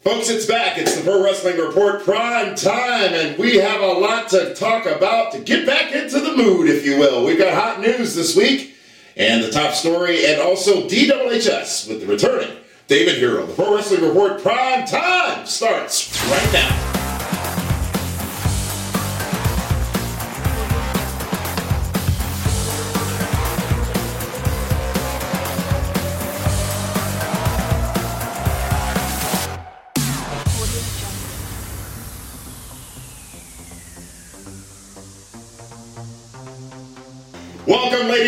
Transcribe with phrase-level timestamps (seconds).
[0.00, 0.78] Folks, it's back.
[0.78, 5.30] It's the Pro Wrestling Report prime time, and we have a lot to talk about
[5.32, 7.22] to get back into the mood, if you will.
[7.22, 8.76] We've got hot news this week,
[9.18, 12.56] and the top story, and also DWHS with the returning
[12.88, 13.44] David Hero.
[13.44, 16.89] The Pro Wrestling Report prime time starts right now.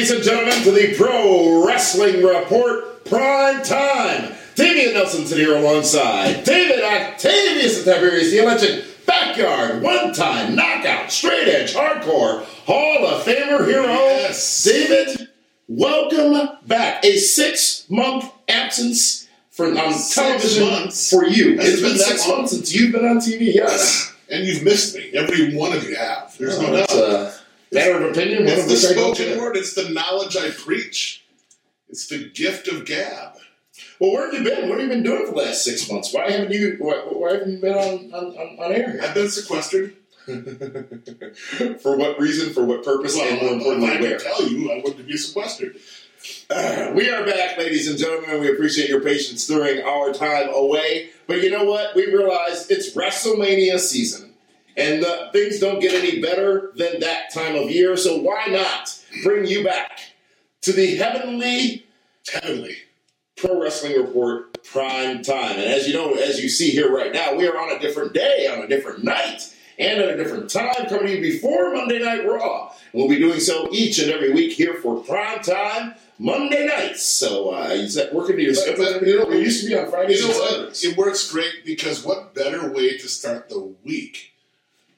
[0.02, 4.32] Ladies and gentlemen, to the Pro Wrestling Report Prime Time.
[4.56, 12.42] Damian Nelson's here alongside David Octavius Tiberius, the legend, backyard, one-time knockout, straight edge, hardcore,
[12.66, 13.84] Hall of Famer hero.
[13.84, 14.64] Yes.
[14.64, 15.28] David,
[15.68, 17.04] welcome back.
[17.04, 21.10] A six-month absence from on Six television months?
[21.10, 21.54] for you.
[21.60, 23.54] It's it been been six months since you've been on TV.
[23.54, 24.12] Yes.
[24.28, 25.12] And you've missed me.
[25.14, 26.36] Every one of you have.
[26.38, 26.90] There's no oh, doubt.
[26.90, 27.30] Uh,
[27.72, 28.46] Matter of opinion.
[28.46, 29.56] It's the I spoken word.
[29.56, 31.24] It's the knowledge I preach.
[31.88, 33.36] It's the gift of gab.
[33.98, 34.68] Well, where have you been?
[34.68, 36.12] What have you been doing for the last six months?
[36.12, 36.76] Why haven't you?
[36.78, 39.00] Why, why haven't you been on on, on, on air?
[39.02, 39.96] I've been sequestered.
[40.26, 42.52] for what reason?
[42.52, 43.16] For what purpose?
[43.16, 44.18] Well, and more I importantly, could where?
[44.18, 45.76] tell you, I wouldn't be sequestered.
[46.48, 48.40] Uh, we are back, ladies and gentlemen.
[48.40, 51.10] We appreciate your patience during our time away.
[51.26, 51.96] But you know what?
[51.96, 54.31] We realize it's WrestleMania season,
[54.76, 57.96] and uh, things don't get any better than that time of year.
[57.96, 60.00] So why not bring you back
[60.62, 61.86] to the heavenly
[62.32, 62.76] Heavenly.
[63.36, 65.52] Pro Wrestling Report prime time.
[65.56, 68.12] And as you know, as you see here right now, we are on a different
[68.14, 69.42] day, on a different night,
[69.78, 72.72] and at a different time, coming to you before Monday Night Raw.
[72.92, 77.02] We'll be doing so each and every week here for prime time Monday nights.
[77.04, 78.84] So uh, is that working to your But- schedule?
[79.00, 80.84] but- You know, we used to be on Fridays You know and what?
[80.84, 84.31] It works great because what better way to start the week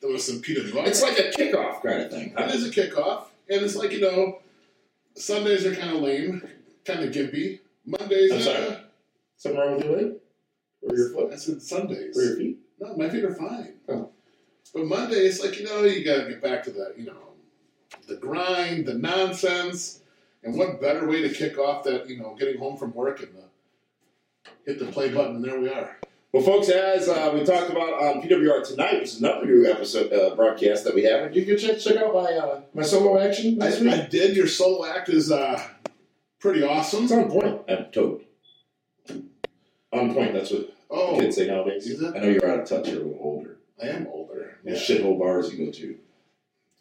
[0.05, 0.43] than with some?
[0.47, 2.35] It's like a kickoff kind of thing.
[2.37, 4.41] It is a kickoff, and it's like you know,
[5.15, 6.43] Sundays are kind of lame,
[6.85, 7.61] kind of gimpy.
[7.87, 8.67] Mondays, I'm sorry?
[8.67, 8.77] uh,
[9.37, 10.13] Something wrong with your leg?
[10.83, 11.33] Or your foot?
[11.33, 12.17] I said Sundays.
[12.17, 12.59] Or your feet?
[12.81, 13.75] No, my feet are fine.
[13.89, 14.11] Oh.
[14.73, 17.29] But Monday, it's like you know, you gotta get back to the you know,
[18.09, 20.01] the grind, the nonsense,
[20.43, 23.35] and what better way to kick off that you know, getting home from work and
[23.35, 25.97] the, hit the play button, and there we are.
[26.35, 30.13] Well, folks, as uh, we talked about on PWR tonight, which is another new episode
[30.13, 33.21] uh, broadcast that we have, did you get check, check out my uh, my solo
[33.21, 33.69] action I.
[33.69, 34.35] I did.
[34.37, 35.63] Your solo act is uh,
[36.41, 37.05] pretty awesome.
[37.05, 37.61] It's on point.
[37.69, 38.25] I'm toad.
[39.93, 40.33] On point.
[40.33, 42.03] That's what Oh, kids say nowadays.
[42.03, 42.89] I know you're out of touch.
[42.89, 43.59] You're a little older.
[43.81, 44.59] I am older.
[44.65, 44.77] The Yeah.
[44.77, 45.97] shithole bars you go to.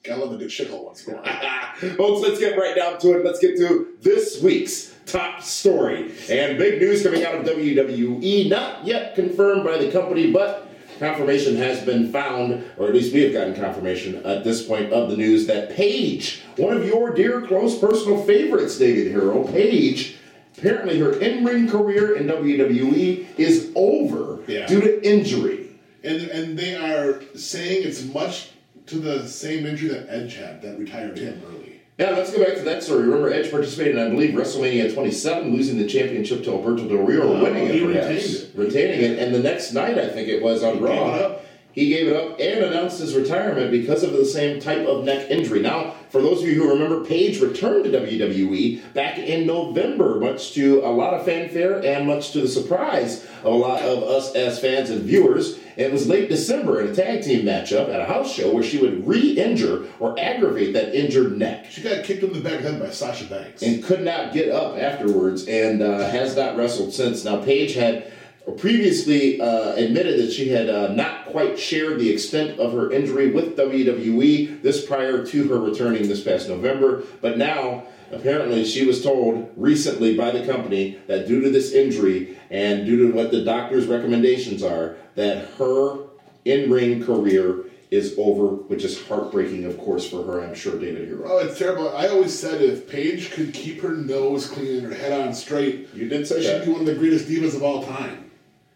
[0.03, 1.95] Gotta love a good shithole once in a while.
[1.95, 3.23] Folks, let's get right down to it.
[3.25, 6.11] Let's get to this week's top story.
[6.29, 10.67] And big news coming out of WWE, not yet confirmed by the company, but
[10.99, 15.09] confirmation has been found, or at least we have gotten confirmation at this point of
[15.09, 20.17] the news, that Paige, one of your dear close personal favorites, David Hero, Paige,
[20.57, 24.65] apparently her in-ring career in WWE is over Yeah.
[24.67, 25.61] due to injury.
[26.03, 28.49] And and they are saying it's much
[28.87, 31.81] to the same injury that Edge had that retired him early.
[31.97, 33.03] Yeah, let's go back to that story.
[33.03, 37.21] Remember, Edge participated in, I believe, WrestleMania 27, losing the championship to Alberto Del Rio,
[37.27, 38.07] or Oh, winning it, perhaps.
[38.07, 38.51] retained it.
[38.55, 39.19] Retaining it.
[39.19, 41.37] And the next night, I think it was on He Raw, gave
[41.71, 45.29] he gave it up and announced his retirement because of the same type of neck
[45.29, 45.59] injury.
[45.59, 50.53] Now, for those of you who remember, Paige returned to WWE back in November, much
[50.53, 54.35] to a lot of fanfare and much to the surprise of a lot of us
[54.35, 55.57] as fans and viewers.
[55.75, 58.77] It was late December in a tag team matchup at a house show where she
[58.77, 62.69] would re-injure or aggravate that injured neck She got kicked in the back of the
[62.73, 63.63] head by Sasha Banks.
[63.63, 67.25] and could not get up afterwards and uh, has not wrestled since.
[67.25, 68.13] Now, Paige had
[68.51, 73.31] previously uh, admitted that she had uh, not quite shared the extent of her injury
[73.31, 77.83] with WWE, this prior to her returning this past November, but now.
[78.11, 83.07] Apparently, she was told recently by the company that due to this injury and due
[83.07, 85.97] to what the doctor's recommendations are, that her
[86.45, 90.43] in ring career is over, which is heartbreaking, of course, for her.
[90.43, 91.23] I'm sure David Hero.
[91.27, 91.89] oh, it's terrible.
[91.97, 95.89] I always said if Paige could keep her nose clean and her head on straight,
[95.95, 96.65] You did say she'd that.
[96.65, 98.29] be one of the greatest divas of all time.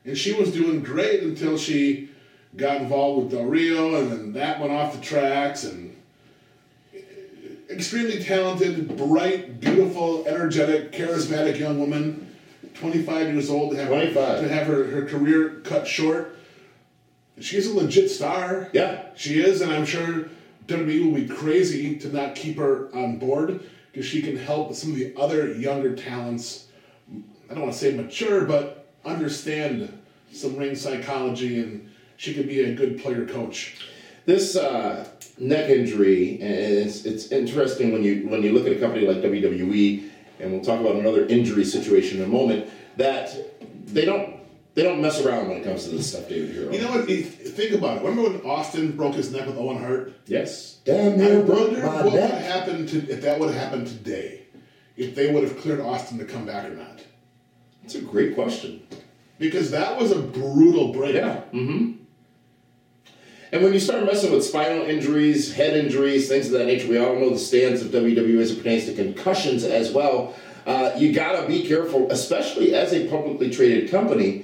[0.08, 2.10] And she was doing great until she
[2.56, 5.66] got involved with Del Rio, and then that went off the tracks.
[5.66, 5.96] And
[7.70, 12.34] extremely talented, bright, beautiful, energetic, charismatic young woman,
[12.76, 14.42] 25 years old, to have 25.
[14.42, 16.38] to have her, her career cut short.
[17.42, 18.70] She's a legit star.
[18.72, 20.30] Yeah, She is, and I'm sure
[20.68, 23.62] WWE will be crazy to not keep her on board
[23.92, 26.68] because she can help some of the other younger talents.
[27.50, 29.98] I don't want to say mature, but understand
[30.32, 33.78] some ring psychology, and she could be a good player coach.
[34.26, 35.08] This uh,
[35.38, 39.18] neck injury, and it's, it's interesting when you when you look at a company like
[39.18, 40.10] WWE,
[40.40, 42.70] and we'll talk about another injury situation in a moment.
[42.98, 43.36] That
[43.86, 44.38] they don't
[44.78, 46.72] they don't mess around when it comes to this stuff, David Hero.
[46.72, 47.08] You know what?
[47.08, 48.04] Think about it.
[48.04, 50.14] Remember when Austin broke his neck with Owen Hart?
[50.28, 50.78] Yes.
[50.86, 52.44] Damn I wonder what would neck.
[52.44, 54.44] happen to if that would have happened today.
[54.96, 57.02] If they would have cleared Austin to come back or not.
[57.82, 58.86] That's a great question.
[59.40, 61.16] Because that was a brutal break.
[61.16, 61.42] Yeah.
[61.54, 61.94] Mm-hmm.
[63.52, 66.98] And when you start messing with spinal injuries, head injuries, things of that nature, we
[66.98, 70.36] all know the stance of WWE as it pertains to concussions as well.
[70.66, 74.44] Uh, you gotta be careful, especially as a publicly traded company.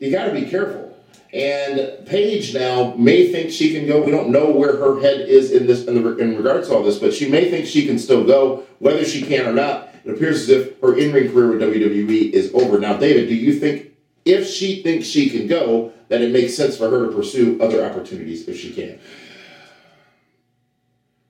[0.00, 0.94] You gotta be careful.
[1.32, 4.02] And Paige now may think she can go.
[4.02, 6.82] We don't know where her head is in this in, the, in regards to all
[6.82, 8.64] this, but she may think she can still go.
[8.80, 12.52] Whether she can or not, it appears as if her in-ring career with WWE is
[12.52, 12.78] over.
[12.78, 13.91] Now, David, do you think
[14.24, 17.84] if she thinks she can go, then it makes sense for her to pursue other
[17.84, 18.98] opportunities if she can?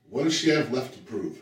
[0.09, 1.41] What does she have left to prove?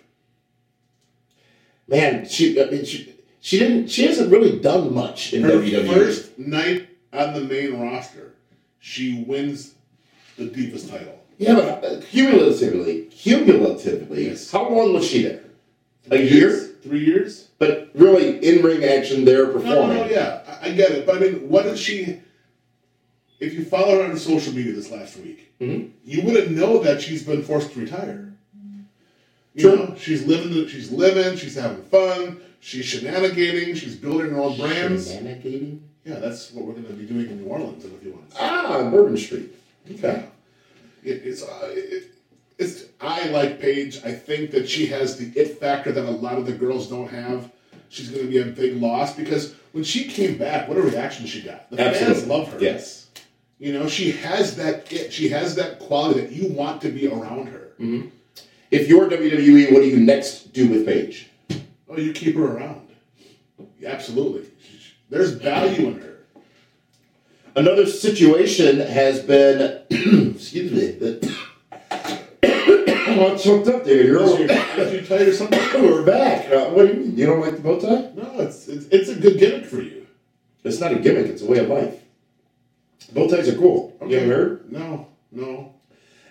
[1.87, 5.93] Man, she, I mean, she she didn't she hasn't really done much in Her WWE.
[5.93, 8.33] first night on the main roster,
[8.79, 9.73] she wins
[10.37, 11.17] the Divas title.
[11.37, 14.51] Yeah, but uh, cumulatively, cumulatively, Yes.
[14.51, 15.41] how long was she there?
[16.11, 16.57] A Three year?
[16.83, 17.47] Three years?
[17.59, 19.97] But really, in ring action there No, performing.
[19.97, 21.05] no, no, yeah, I, get it.
[21.05, 22.19] But I mean, what did she?
[23.39, 25.89] If you follow her on social media this last week, Mhm.
[26.05, 28.33] you wouldn't know that she's been forced to retire.
[29.53, 29.75] You True.
[29.75, 30.53] know, she's living.
[30.53, 31.37] the- She's living.
[31.37, 32.37] She's having fun.
[32.59, 33.75] She's shenanigating.
[33.75, 35.11] She's building her own brands.
[35.11, 35.81] Shenanigating?
[36.05, 38.35] Yeah, that's what we're going to be doing in New Orleans in a few months.
[38.39, 39.53] Ah, Bourbon Street.
[39.91, 40.23] Okay.
[41.03, 42.11] It, it's, uh, it,
[42.59, 42.85] it's.
[43.01, 44.01] I like Paige.
[44.05, 47.09] I think that she has the it factor that a lot of the girls don't
[47.09, 47.51] have.
[47.91, 51.25] She's going to be a big loss because when she came back, what a reaction
[51.25, 51.69] she got.
[51.69, 52.13] The Absolutely.
[52.15, 52.59] fans love her.
[52.59, 53.09] Yes.
[53.59, 55.11] You know, she has that it.
[55.11, 57.73] She has that quality that you want to be around her.
[57.81, 58.07] Mm-hmm.
[58.71, 61.27] If you're WWE, what do you next do with Paige?
[61.89, 62.87] Oh, you keep her around.
[63.85, 64.49] Absolutely.
[65.09, 66.17] There's value in her.
[67.57, 71.21] Another situation has been, excuse me, that
[73.11, 74.05] I'm all choked up there.
[74.05, 75.59] You're your, is you tight or something?
[75.73, 76.49] We're back.
[76.49, 77.17] Uh, what do you mean?
[77.17, 78.09] You don't like the bow tie?
[78.15, 80.07] No, it's, it's it's a good gimmick for you.
[80.63, 81.25] It's not a gimmick.
[81.25, 82.01] It's a way of life.
[83.11, 83.97] Bow ties are cool.
[84.07, 84.71] You haven't heard?
[84.71, 85.73] No, no.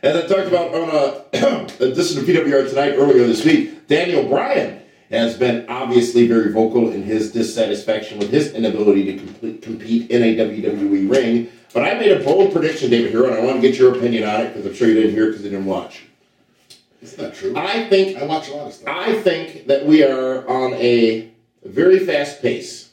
[0.03, 0.89] As I talked about on
[1.35, 4.81] a, this is the PWR tonight earlier this week, Daniel Bryan
[5.11, 10.23] has been obviously very vocal in his dissatisfaction with his inability to complete, compete in
[10.23, 11.51] a WWE ring.
[11.75, 14.27] But I made a bold prediction, David Hero, and I want to get your opinion
[14.27, 16.05] on it because I'm sure you didn't hear it because you didn't watch.
[17.03, 17.55] It's not true.
[17.57, 18.95] I think I watch a lot of stuff.
[18.95, 21.31] I think that we are on a
[21.65, 22.91] very fast pace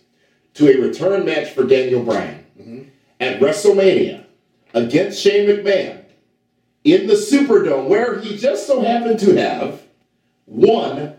[0.55, 2.83] to a return match for Daniel Bryan mm-hmm.
[3.19, 4.25] at WrestleMania
[4.73, 6.03] against Shane McMahon
[6.83, 9.81] in the Superdome, where he just so happened to have
[10.45, 11.15] won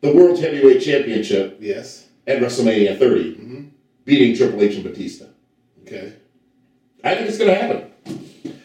[0.00, 2.06] the World Heavyweight Championship yes.
[2.26, 3.64] at WrestleMania 30, mm-hmm.
[4.04, 5.26] beating Triple H and Batista.
[5.82, 6.14] Okay.
[7.02, 7.90] I think it's going to happen.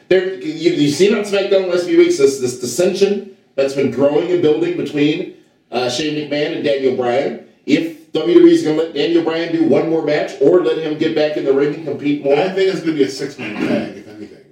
[0.07, 3.28] There, you, you've seen on SmackDown the last few weeks this, this dissension
[3.59, 5.37] that's been growing and building between
[5.71, 7.47] uh, Shane McMahon and Daniel Bryan.
[7.65, 10.97] If WWE is going to let Daniel Bryan do one more match or let him
[10.97, 13.09] get back in the ring and compete more, I think it's going to be a
[13.09, 14.45] six man tag, if anything.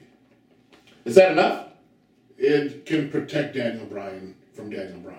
[1.05, 1.69] is that enough?
[2.37, 5.17] It can protect Daniel Bryan from Daniel Bryan.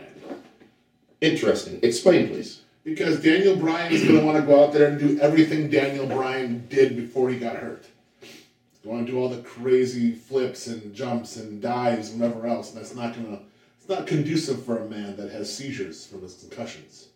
[1.21, 1.81] Interesting.
[1.83, 2.63] Explain, please.
[2.85, 6.07] Because Daniel Bryan is going to want to go out there and do everything Daniel
[6.07, 7.87] Bryan did before he got hurt.
[8.21, 12.71] He's going to do all the crazy flips and jumps and dives and whatever else.
[12.71, 13.43] And that's not going to.
[13.89, 17.09] Not conducive for a man that has seizures from his concussions.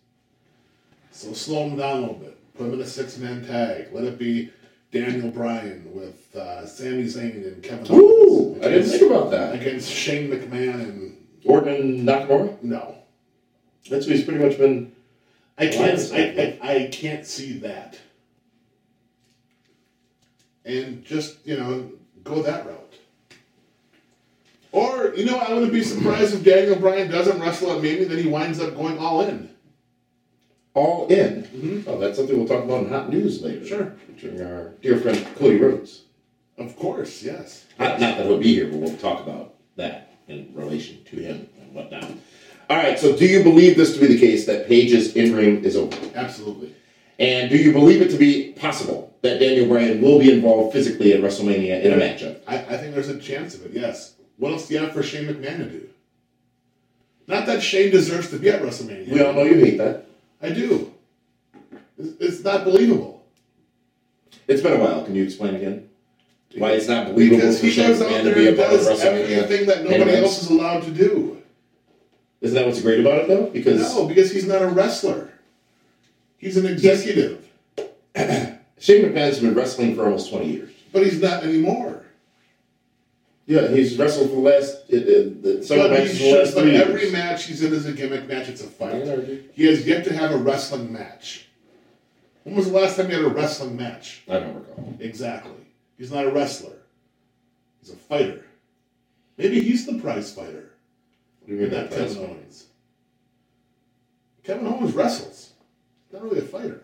[1.11, 2.57] So slow him down a little bit.
[2.57, 3.89] Put him in a six man tag.
[3.93, 4.51] Let it be
[4.91, 9.55] Daniel Bryan with uh, Sami Zayn and Kevin Ooh, Owens I didn't think about that.
[9.55, 12.61] against Shane McMahon and Orton and Nakamura?
[12.63, 12.95] no.
[13.89, 14.93] That's what he's pretty much been.
[15.57, 15.99] I can't.
[16.13, 17.99] I, I, I can't see that.
[20.65, 21.91] And just you know,
[22.23, 22.82] go that route.
[24.73, 28.17] Or you know, I wouldn't be surprised if Daniel Bryan doesn't wrestle at Mania, then
[28.17, 29.49] he winds up going all in.
[30.73, 31.43] All in.
[31.43, 31.81] Mm-hmm.
[31.87, 33.65] Oh, that's something we'll talk about in hot news later.
[33.65, 33.95] Sure.
[34.07, 36.01] Featuring our dear friend Cody Rhodes.
[36.57, 37.65] Of course, yes.
[37.77, 41.47] Not, not that he'll be here, but we'll talk about that in relation to him
[41.61, 42.11] and whatnot.
[42.69, 45.63] All right, so do you believe this to be the case that Paige's in ring
[45.63, 45.95] is over?
[46.15, 46.73] Absolutely.
[47.19, 51.13] And do you believe it to be possible that Daniel Bryan will be involved physically
[51.13, 52.41] at WrestleMania in a matchup?
[52.47, 53.73] I, I think there's a chance of it.
[53.73, 54.15] Yes.
[54.37, 55.89] What else do you have for Shane McMahon to do?
[57.27, 59.09] Not that Shane deserves to be at WrestleMania.
[59.09, 60.05] We all know you hate that.
[60.41, 60.91] I do.
[61.97, 63.23] It's, it's not believable.
[64.47, 65.03] It's been a while.
[65.05, 65.87] Can you explain again?
[66.57, 68.49] Why it's not believable Because for he Shane goes out McMahon to there be a
[68.49, 69.29] and part of does WrestleMania.
[69.37, 70.21] everything that nobody events?
[70.23, 71.41] else is allowed to do.
[72.41, 73.45] Isn't that what's great about it though?
[73.47, 75.29] Because No, because he's not a wrestler.
[76.37, 77.47] He's an executive,
[78.17, 78.59] Shane
[79.05, 80.71] McMahon's been wrestling for almost 20 years.
[80.91, 82.02] but he's not anymore.
[83.45, 86.39] Yeah, he's wrestled for the last uh, uh, the several But, matches he in the
[86.39, 87.11] last three every years.
[87.13, 88.47] match he's in is a gimmick match.
[88.47, 89.07] It's a fight.
[89.07, 91.49] I He has yet to have a wrestling match.
[92.43, 94.23] When was the last time he had a wrestling match?
[94.29, 94.95] I don't recall.
[94.99, 95.51] Exactly.
[95.97, 96.77] He's not a wrestler.
[97.81, 98.45] He's a fighter.
[99.37, 100.71] Maybe he's the prize fighter.
[101.39, 102.29] What do you mean Not that Kevin fight?
[102.29, 102.65] Owens.
[104.43, 105.51] Kevin Owens wrestles.
[106.05, 106.81] He's not really a fighter.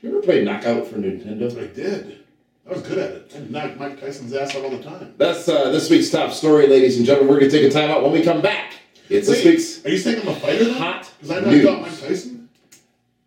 [0.00, 1.50] Do you ever play Knockout for Nintendo?
[1.58, 2.19] I did.
[2.68, 3.32] I was good at it.
[3.34, 5.14] I knocked Mike Tyson's ass out all the time.
[5.16, 7.32] That's uh, this week's top story, ladies and gentlemen.
[7.32, 8.74] We're going to take a time out when we come back.
[9.08, 9.84] It's this week's.
[9.84, 10.74] Are you saying I'm a fighter then?
[10.74, 12.48] Hot Because I knocked out Mike Tyson.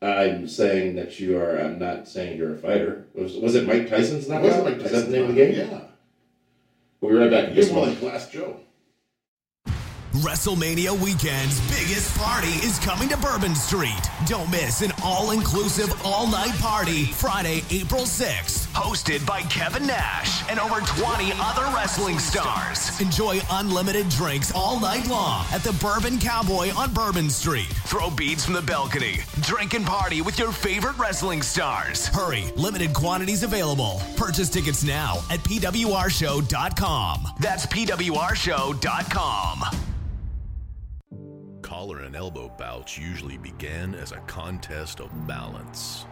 [0.01, 1.57] I'm saying that you are.
[1.59, 3.05] I'm not saying you're a fighter.
[3.15, 4.63] Was, was it Mike Tyson's That knockout?
[4.63, 5.55] wasn't Mike Is that the name of the game?
[5.71, 5.79] Yeah.
[7.01, 8.01] We'll be right back in You're just more moment.
[8.03, 8.59] like Glass Joe.
[10.17, 13.97] WrestleMania weekend's biggest party is coming to Bourbon Street.
[14.27, 18.67] Don't miss an all inclusive, all night party Friday, April 6th.
[18.73, 22.99] Hosted by Kevin Nash and over 20 other wrestling stars.
[22.99, 27.67] Enjoy unlimited drinks all night long at the Bourbon Cowboy on Bourbon Street.
[27.85, 29.19] Throw beads from the balcony.
[29.41, 32.07] Drink and party with your favorite wrestling stars.
[32.07, 34.01] Hurry, limited quantities available.
[34.17, 37.27] Purchase tickets now at PWRshow.com.
[37.39, 39.63] That's PWRshow.com.
[41.61, 46.05] Collar and elbow bouts usually began as a contest of balance.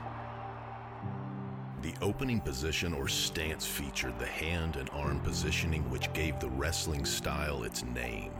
[1.81, 7.05] The opening position or stance featured the hand and arm positioning which gave the wrestling
[7.05, 8.31] style its name.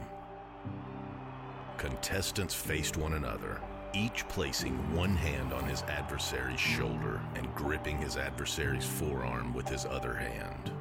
[1.77, 3.59] Contestants faced one another,
[3.93, 9.85] each placing one hand on his adversary's shoulder and gripping his adversary's forearm with his
[9.87, 10.71] other hand.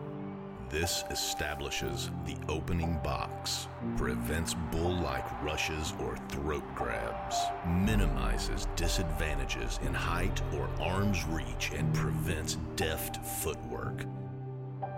[0.71, 7.37] This establishes the opening box, prevents bull like rushes or throat grabs,
[7.67, 14.05] minimizes disadvantages in height or arm's reach, and prevents deft footwork.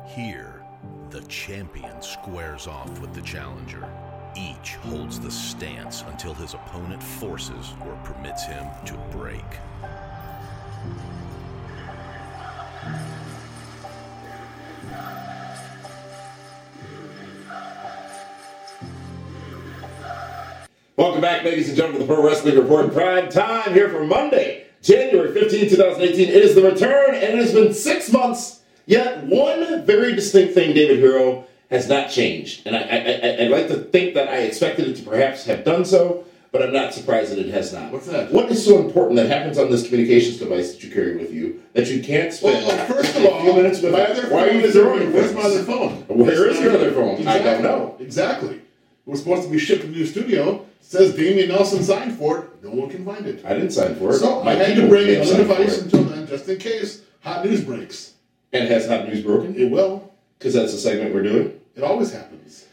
[0.07, 0.63] Here,
[1.09, 3.89] the champion squares off with the challenger.
[4.37, 9.41] Each holds the stance until his opponent forces or permits him to break.
[21.03, 22.93] Welcome back, ladies and gentlemen, to the Pro Wrestling Report.
[22.93, 26.29] Prime time here for Monday, January 15, 2018.
[26.29, 28.61] It is the return, and it has been six months.
[28.87, 32.65] Yet one very distinct thing, David Hero, has not changed.
[32.69, 35.65] And I, I, I, I'd like to think that I expected it to perhaps have
[35.65, 37.91] done so, but I'm not surprised that it has not.
[37.91, 38.31] What's that?
[38.31, 41.65] What is so important that happens on this communications device that you carry with you
[41.73, 44.45] that you can't spend Well, first of a all, few minutes with my other Why
[44.45, 45.95] are phone you is throwing in- Where's my other phone?
[46.07, 47.27] Where is your other phone?
[47.27, 47.97] I don't know.
[47.99, 48.55] Exactly.
[48.55, 50.65] It was supposed to be shipped to the studio.
[50.83, 52.65] Says Damian Nelson signed for it.
[52.65, 53.45] No one can find it.
[53.47, 54.19] I didn't sign for it.
[54.19, 55.85] So My I had to people bring another sign for device it.
[55.85, 58.15] until then, just in case hot news breaks.
[58.53, 59.55] And has hot news broken?
[59.55, 60.13] It will.
[60.39, 61.59] Because that's the segment we're doing.
[61.75, 62.67] It always happens.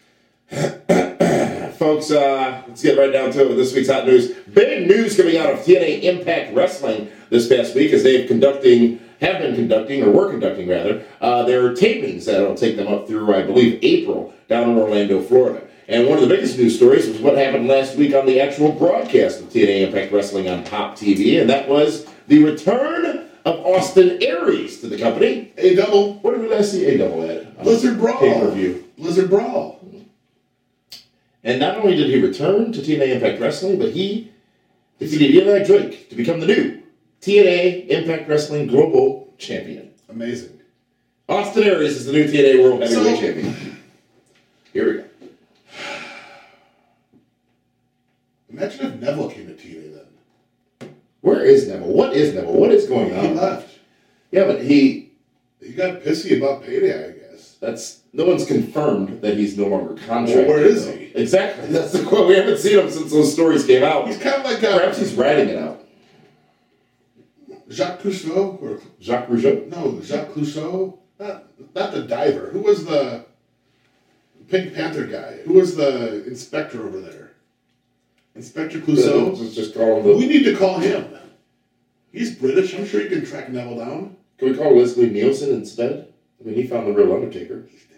[1.77, 4.31] Folks, uh, let's get right down to it with this week's hot news.
[4.53, 9.39] Big news coming out of TNA Impact Wrestling this past week as they've conducting, have
[9.39, 13.43] been conducting, or were conducting rather, uh, their tapings that'll take them up through, I
[13.43, 15.65] believe, April down in Orlando, Florida.
[15.89, 18.71] And one of the biggest news stories was what happened last week on the actual
[18.71, 24.21] broadcast of TNA Impact Wrestling on Pop TV, and that was the return of Austin
[24.21, 25.51] Aries to the company.
[25.57, 27.63] A double What did we last see A double at?
[27.63, 28.19] Blizzard Brawl.
[28.19, 28.85] Pay per view.
[28.99, 29.79] Blizzard Brawl.
[31.43, 34.31] And not only did he return to TNA Impact Wrestling, but he
[34.99, 36.83] defeated Eli Drake to become the new
[37.21, 39.89] TNA Impact Wrestling Global Champion.
[40.07, 40.59] Amazing.
[41.27, 43.55] Austin Aries is the new TNA World Heavyweight So- Champion.
[44.71, 45.08] Here we go.
[48.59, 49.93] Imagine if Neville came to TNA
[50.79, 50.89] then.
[51.21, 51.87] Where is Neville?
[51.93, 52.53] What is Neville?
[52.53, 53.23] What is going on?
[53.25, 53.77] He left.
[54.31, 55.11] Yeah, but he
[55.61, 57.55] He got pissy about payday, I guess.
[57.61, 60.35] that's no one's confirmed that he's no longer contracted.
[60.35, 60.91] Well, where is though.
[60.91, 61.05] he?
[61.15, 61.67] Exactly.
[61.67, 62.27] That's the quote.
[62.27, 64.07] We haven't seen him since those stories came out.
[64.07, 65.85] He's kind of like Perhaps uh, he's writing it out.
[67.69, 69.67] Jacques Cousteau, or Jacques Rougeau?
[69.69, 70.97] no, Jacques Clouseau.
[71.19, 72.49] Not, not the diver.
[72.51, 73.25] Who was the
[74.47, 75.37] Pink Panther guy?
[75.45, 77.28] Who was the inspector over there?
[78.35, 79.37] Inspector Clouseau.
[79.39, 81.07] Let's just call him the We need to call him.
[82.11, 82.73] He's British.
[82.75, 84.15] I'm sure he can track Neville down.
[84.37, 86.11] Can we call Leslie Nielsen instead?
[86.39, 87.65] I mean, he found the real Undertaker.
[87.69, 87.97] He's dead.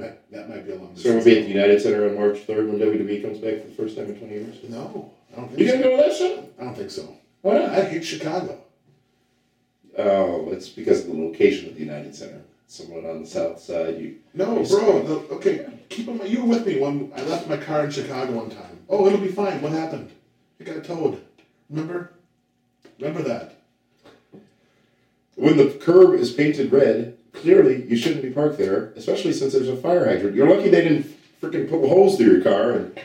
[0.00, 2.46] That, that might be a long So we'll be at the United Center on March
[2.46, 4.56] 3rd when WWE comes back for the first time in 20 years.
[4.68, 5.72] No, I don't think You so.
[5.74, 6.48] gonna go to that show?
[6.60, 7.14] I don't think so.
[7.42, 7.68] Why not?
[7.70, 8.58] I hate Chicago.
[9.96, 12.42] Oh, it's because of the location of the United Center.
[12.66, 13.98] Someone on the south side.
[13.98, 15.02] You No, bro.
[15.02, 17.90] No, okay, keep in mind, you were with me when I left my car in
[17.90, 18.78] Chicago one time.
[18.88, 19.60] Oh, it'll be fine.
[19.62, 20.10] What happened?
[20.58, 21.22] It got towed.
[21.70, 22.12] Remember?
[22.98, 23.52] Remember that?
[25.36, 29.68] when the curb is painted red, clearly you shouldn't be parked there, especially since there's
[29.68, 30.34] a fire hydrant.
[30.34, 31.06] You're lucky they didn't
[31.42, 32.98] freaking put holes through your car and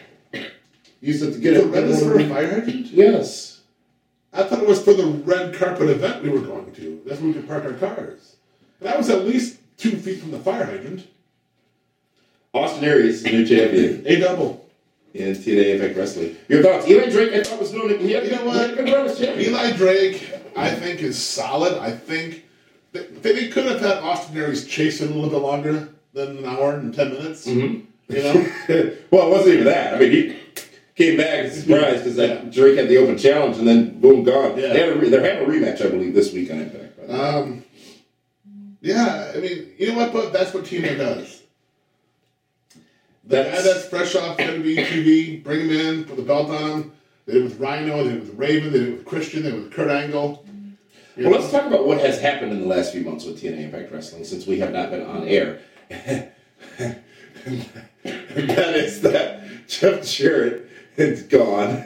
[1.01, 1.71] use it to get The it.
[1.71, 2.87] red is for a fire hydrant?
[2.87, 3.61] Yes.
[4.33, 7.01] I thought it was for the red carpet event we were going to.
[7.05, 8.30] That's when we could park our cars.
[8.81, 11.07] And I was at least two feet from the fire hydrant.
[12.53, 14.65] Austin Aries is the new champion A double.
[15.13, 16.35] in TNA Impact Wrestling.
[16.49, 16.87] Your thoughts?
[16.87, 18.01] Eli Drake, I thought was doing it.
[18.01, 18.55] You know what?
[18.57, 19.51] had a good run as champion.
[19.51, 21.77] Eli Drake, I think, is solid.
[21.77, 22.43] I think
[22.91, 26.45] that they could have had Austin Aries chase chasing a little bit longer than an
[26.45, 27.47] hour and ten minutes.
[27.47, 27.85] Mm-hmm.
[28.13, 28.33] You know?
[29.11, 29.93] well, it wasn't even that.
[29.95, 30.37] I mean, he
[30.95, 32.35] came back as surprised because Yeah.
[32.51, 34.57] Drake had the open challenge and then boom, gone.
[34.59, 34.73] Yeah.
[34.73, 36.97] They had a re- they're having a rematch, I believe, this week on Impact.
[36.99, 37.19] by the way.
[37.19, 37.63] um,
[38.81, 40.11] yeah, I mean, you know what?
[40.13, 41.41] But that's what TNA does.
[43.23, 46.71] The guy That's- that's fresh off WWE TV, bring him in, put the belt on
[46.71, 46.91] him.
[47.25, 49.43] They did it with Rhino, they did it with Raven, they did it with Christian,
[49.43, 50.43] they did it with Kurt Angle.
[51.15, 51.37] You Well, know?
[51.39, 54.23] let's talk about what has happened in the last few months with TNA Impact Wrestling
[54.23, 55.59] since we have not been on air.
[55.89, 56.29] and
[58.03, 61.85] that is that Jeff Jarrett is gone.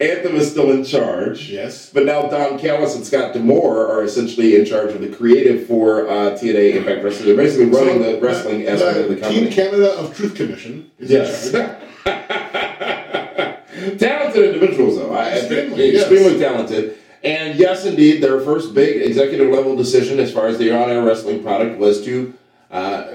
[0.00, 1.48] Anthem is still in charge.
[1.48, 1.90] Yes.
[1.90, 6.06] But now Don Callis and Scott D'Amore are essentially in charge of the creative for
[6.08, 7.26] uh, TNA Impact Wrestling.
[7.28, 9.44] They're basically running the wrestling aspect of the company.
[9.46, 9.52] Team.
[9.52, 11.46] Canada of Truth Commission is Yes.
[11.46, 11.76] in charge.
[13.98, 15.12] talented individuals, though.
[15.14, 16.02] I, Extremely, yes.
[16.10, 16.98] extremely talented.
[17.24, 21.02] And yes, indeed, their first big executive level decision as far as the on air
[21.02, 22.34] wrestling product was to
[22.70, 23.06] uh,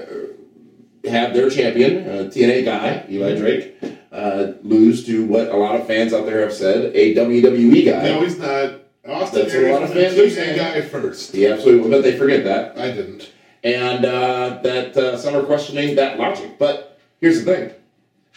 [1.08, 3.74] have their champion, uh, TNA guy, Eli Drake,
[4.12, 8.02] uh, lose to what a lot of fans out there have said, a WWE guy.
[8.04, 8.80] No, he's not.
[9.08, 11.32] Austin That's a lot of fans TNA guy first.
[11.32, 12.78] He absolutely, but they forget that.
[12.78, 13.30] I didn't.
[13.64, 16.56] and uh, that uh, some are questioning that logic.
[16.58, 17.70] But here's the thing: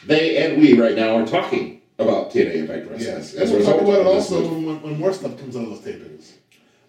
[0.07, 2.99] they and we right now are talking about TNA Impact Wrestling.
[3.01, 5.69] Yes, and we'll talk result about it also when, when more stuff comes out of
[5.69, 6.31] those tapings.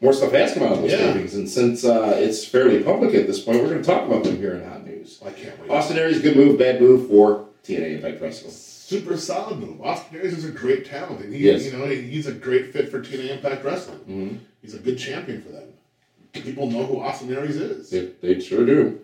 [0.01, 1.13] More stuff has come out of those Yeah.
[1.13, 4.25] tapings, and since uh, it's fairly public at this point, we're going to talk about
[4.25, 5.21] them here in Hot News.
[5.25, 5.71] I can't wait.
[5.71, 8.55] Austin Aries, good move, bad move for TNA Impact Wrestling.
[8.87, 9.81] Super solid move.
[9.81, 11.65] Austin Aries is a great talent, and he, Yes.
[11.67, 13.99] you know, he's a great fit for TNA Impact Wrestling.
[13.99, 14.37] Mm-hmm.
[14.63, 15.65] He's a good champion for them.
[16.33, 17.91] People know who Austin Aries is.
[17.91, 19.01] They, they sure do.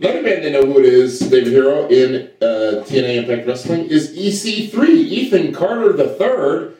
[0.00, 4.10] Another man they know who it is, David Hero, in uh, TNA Impact Wrestling, is
[4.18, 6.74] EC3, Ethan Carter III.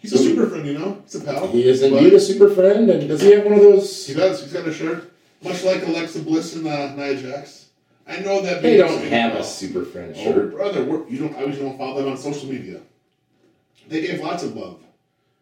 [0.00, 1.00] He's a super friend, you know.
[1.04, 1.46] He's a pal.
[1.52, 4.08] He is indeed a super friend, and does he have one of those?
[4.08, 4.42] He does.
[4.42, 7.61] He's got a shirt, much like Alexa Bliss and uh, Nia Jax.
[8.06, 8.62] I know that.
[8.62, 11.36] They don't have a super friend Oh, brother, we're, you don't.
[11.36, 12.80] I you don't follow them on social media.
[13.88, 14.80] They gave lots of love.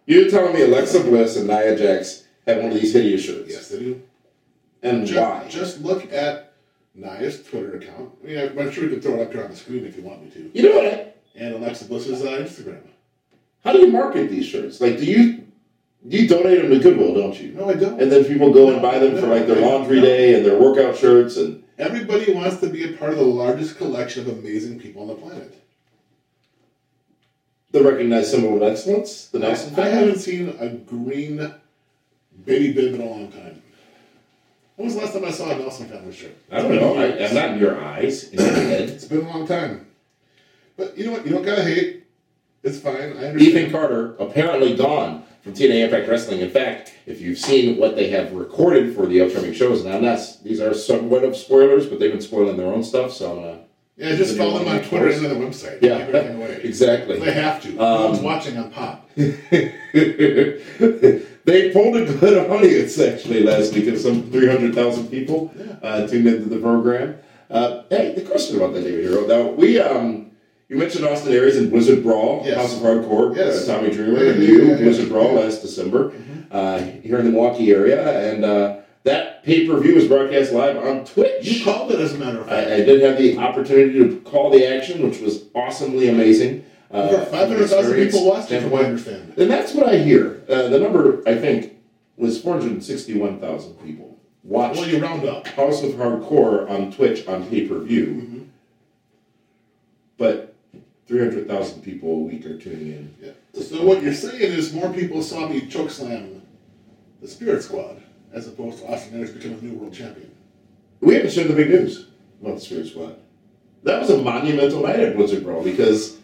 [0.07, 3.51] You're telling me Alexa Bliss and Nia Jax have one of these hideous shirts?
[3.51, 4.03] Yes, they do.
[4.83, 5.47] And Just, why?
[5.49, 6.55] just look at
[6.95, 8.11] Nia's Twitter account.
[8.23, 10.03] I mean, I'm sure we can throw it up here on the screen if you
[10.03, 10.51] want me to.
[10.55, 11.23] You know what?
[11.37, 12.81] And Alexa Bliss's uh, Instagram.
[13.63, 14.81] How do you market these shirts?
[14.81, 15.47] Like, do you
[16.03, 17.53] you donate them to Goodwill, don't you?
[17.53, 18.01] No, I don't.
[18.01, 20.97] And then people go and buy them for like their laundry day and their workout
[20.97, 25.03] shirts and Everybody wants to be a part of the largest collection of amazing people
[25.03, 25.55] on the planet.
[27.71, 29.93] the recognized symbol of excellence, the Nelson I family.
[29.93, 31.37] haven't seen a green
[32.45, 33.63] baby bib in a long time.
[34.77, 36.37] When was the last time I saw a Nelson family shirt?
[36.51, 36.97] I don't know.
[36.99, 38.89] I, I'm not in your eyes, in your head.
[38.91, 39.87] It's been a long time.
[40.77, 41.25] But you know what?
[41.25, 42.05] You don't gotta hate.
[42.63, 42.95] It's fine.
[42.95, 43.41] I understand.
[43.41, 46.41] Ethan Carter apparently gone from TNA Impact Wrestling.
[46.41, 50.37] In fact, if you've seen what they have recorded for the upcoming shows, now that's
[50.39, 53.13] these are somewhat of spoilers, but they've been spoiling their own stuff.
[53.13, 53.61] So I'm
[53.97, 55.81] Yeah, just follow them on Twitter and on their website.
[55.83, 55.99] Yeah,
[56.63, 57.19] exactly.
[57.19, 57.73] They have to.
[57.73, 59.09] no Um, one's watching on Pop.
[61.45, 66.49] they pulled a good audience actually last week of some 300,000 people uh, tuned into
[66.49, 67.17] the program.
[67.51, 69.27] Uh, hey, the question about that, David Hero.
[69.27, 70.30] Now, we, um,
[70.71, 72.57] you mentioned Austin Aries and Blizzard Brawl, Yes.
[72.57, 73.69] House of Hardcore, Yes.
[73.69, 74.77] uh, Tommy Dreamer, Yeah, and you, yeah, yeah.
[74.77, 76.13] Blizzard Brawl last December
[76.53, 78.33] uh, here in the Milwaukee area.
[78.33, 81.45] And uh, that pay per view was broadcast live on Twitch.
[81.45, 82.69] You called it, as a matter of fact.
[82.71, 86.65] I, I did have the opportunity to call the action, which was awesomely amazing.
[86.93, 89.35] Uh, Over 500,000 people watched it, from what I understand.
[89.37, 90.43] And that's what I hear.
[90.49, 91.75] Uh, the number, I think,
[92.17, 95.47] was 461,000 people watched Well, you round up.
[95.49, 98.07] House of Hardcore on Twitch on pay per view.
[98.07, 98.39] Mm-hmm.
[100.19, 100.50] But
[101.11, 103.15] 300,000 people a week are tuning in.
[103.21, 103.33] Yeah.
[103.61, 106.41] So what you're saying is more people saw me chokeslam
[107.21, 108.01] the Spirit Squad
[108.33, 110.31] as opposed to Austin Aries becoming a new world champion.
[111.01, 112.07] We haven't shared the big news
[112.41, 113.17] about the Spirit Squad.
[113.83, 116.17] That was a monumental night at Blizzard Brawl because,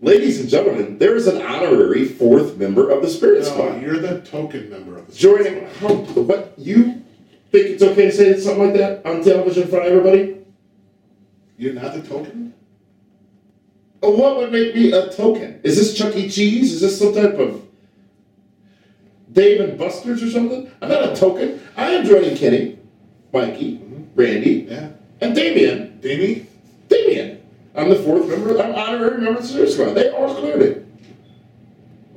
[0.00, 3.82] ladies and gentlemen, there is an honorary fourth member of the Spirit No, Squad.
[3.82, 5.90] you're the token member of the Spirit Joining Squad.
[5.90, 7.02] how, what you
[7.50, 10.38] think it's okay to say something like that on television in front of everybody?
[11.58, 12.54] You're not the token?
[14.02, 15.60] What would make me a token?
[15.62, 16.28] Is this Chuck E.
[16.28, 16.72] Cheese?
[16.72, 17.62] Is this some type of
[19.32, 20.70] Dave and Buster's or something?
[20.82, 21.60] I'm not a token.
[21.76, 22.78] I am joining Kenny,
[23.32, 23.80] Mikey,
[24.16, 24.88] Randy, Yeah.
[25.20, 26.00] and Damien.
[26.00, 26.46] Davey?
[26.88, 27.40] Damien.
[27.76, 28.60] I'm the fourth member.
[28.60, 29.92] I'm honorary member of the Spirit Squad.
[29.94, 30.86] They all cleared it.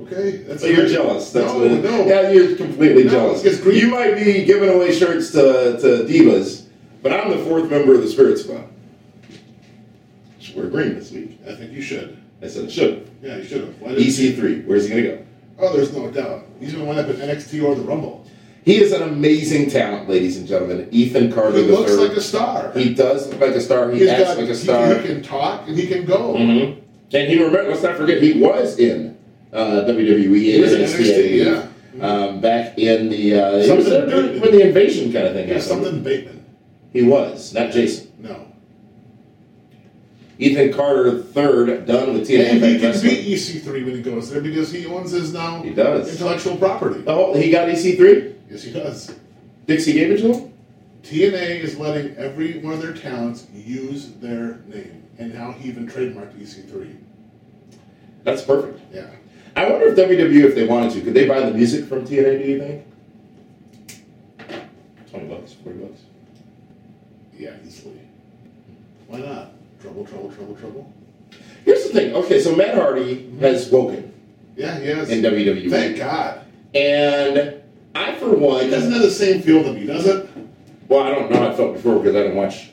[0.02, 0.38] Okay.
[0.38, 1.30] That's So you're jealous.
[1.30, 2.04] That's no, what no.
[2.04, 3.64] Yeah, you're completely No, jealous.
[3.64, 6.66] You might be giving away shirts to, to divas,
[7.00, 8.64] but I'm the fourth member of the Spirit Squad.
[10.46, 11.40] Should wear green this week.
[11.48, 12.16] I think you should.
[12.40, 13.10] I said I should.
[13.22, 13.80] Yeah, you should have.
[13.80, 14.32] Why didn't you?
[14.32, 14.66] EC3.
[14.66, 15.26] Where's he gonna go?
[15.58, 16.44] Oh, there's no doubt.
[16.60, 18.24] He's going to wind up in NXT or the Rumble.
[18.64, 20.86] He is an amazing talent, ladies and gentlemen.
[20.90, 22.72] Ethan Carter He looks like a star.
[22.72, 23.90] He does look like a star.
[23.90, 24.94] He He's acts got- like a star.
[24.98, 26.34] He, can talk and he can go.
[26.34, 26.80] Mhm.
[27.12, 27.70] And he remember.
[27.70, 29.16] Let's not forget he was in
[29.52, 30.38] uh, WWE.
[30.40, 31.44] He was in NXT, NXT,
[31.98, 32.06] yeah.
[32.06, 35.32] Um, back in the uh, he was Something there during, when the invasion kind of
[35.34, 35.62] thing Yeah, happened.
[35.62, 36.44] something Bateman.
[36.92, 38.05] He was not Jason.
[40.38, 44.42] Ethan Carter third, done with TNA And he can beat EC3 when he goes there
[44.42, 46.10] because he owns his now He does.
[46.12, 47.02] intellectual property.
[47.06, 48.34] Oh, he got EC3.
[48.50, 49.14] Yes, he does.
[49.66, 50.52] Dixie gave it to him.
[51.02, 55.86] TNA is letting every one of their talents use their name, and now he even
[55.88, 56.96] trademarked EC3.
[58.24, 58.80] That's perfect.
[58.92, 59.06] Yeah.
[59.54, 62.42] I wonder if WWE, if they wanted to, could they buy the music from TNA?
[62.42, 62.84] Do you think?
[65.10, 66.00] Twenty bucks, forty bucks.
[67.38, 68.00] Yeah, easily.
[69.06, 69.52] Why not?
[69.86, 70.92] Trouble, trouble, trouble, trouble.
[71.64, 72.12] Here's the thing.
[72.12, 74.12] Okay, so Matt Hardy has woken
[74.56, 75.08] Yeah, he has.
[75.10, 76.44] in WWE, Thank God.
[76.74, 77.62] and
[77.94, 80.28] I, for one, doesn't have the same feel to me, does it?
[80.88, 82.70] well, I don't know how I felt before because I didn't watch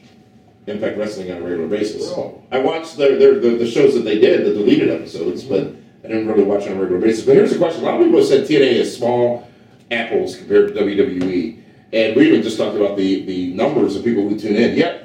[0.66, 2.10] Impact Wrestling on a regular basis.
[2.10, 2.42] Oh.
[2.52, 5.54] I watched their, their the, the shows that they did, the deleted episodes, mm-hmm.
[5.54, 7.24] but I didn't really watch on a regular basis.
[7.28, 9.48] But here's the question: A lot of people have said TNA is small
[9.92, 11.62] apples compared to WWE,
[11.94, 14.76] and we even just talked about the the numbers of people who tune in.
[14.76, 15.03] Yet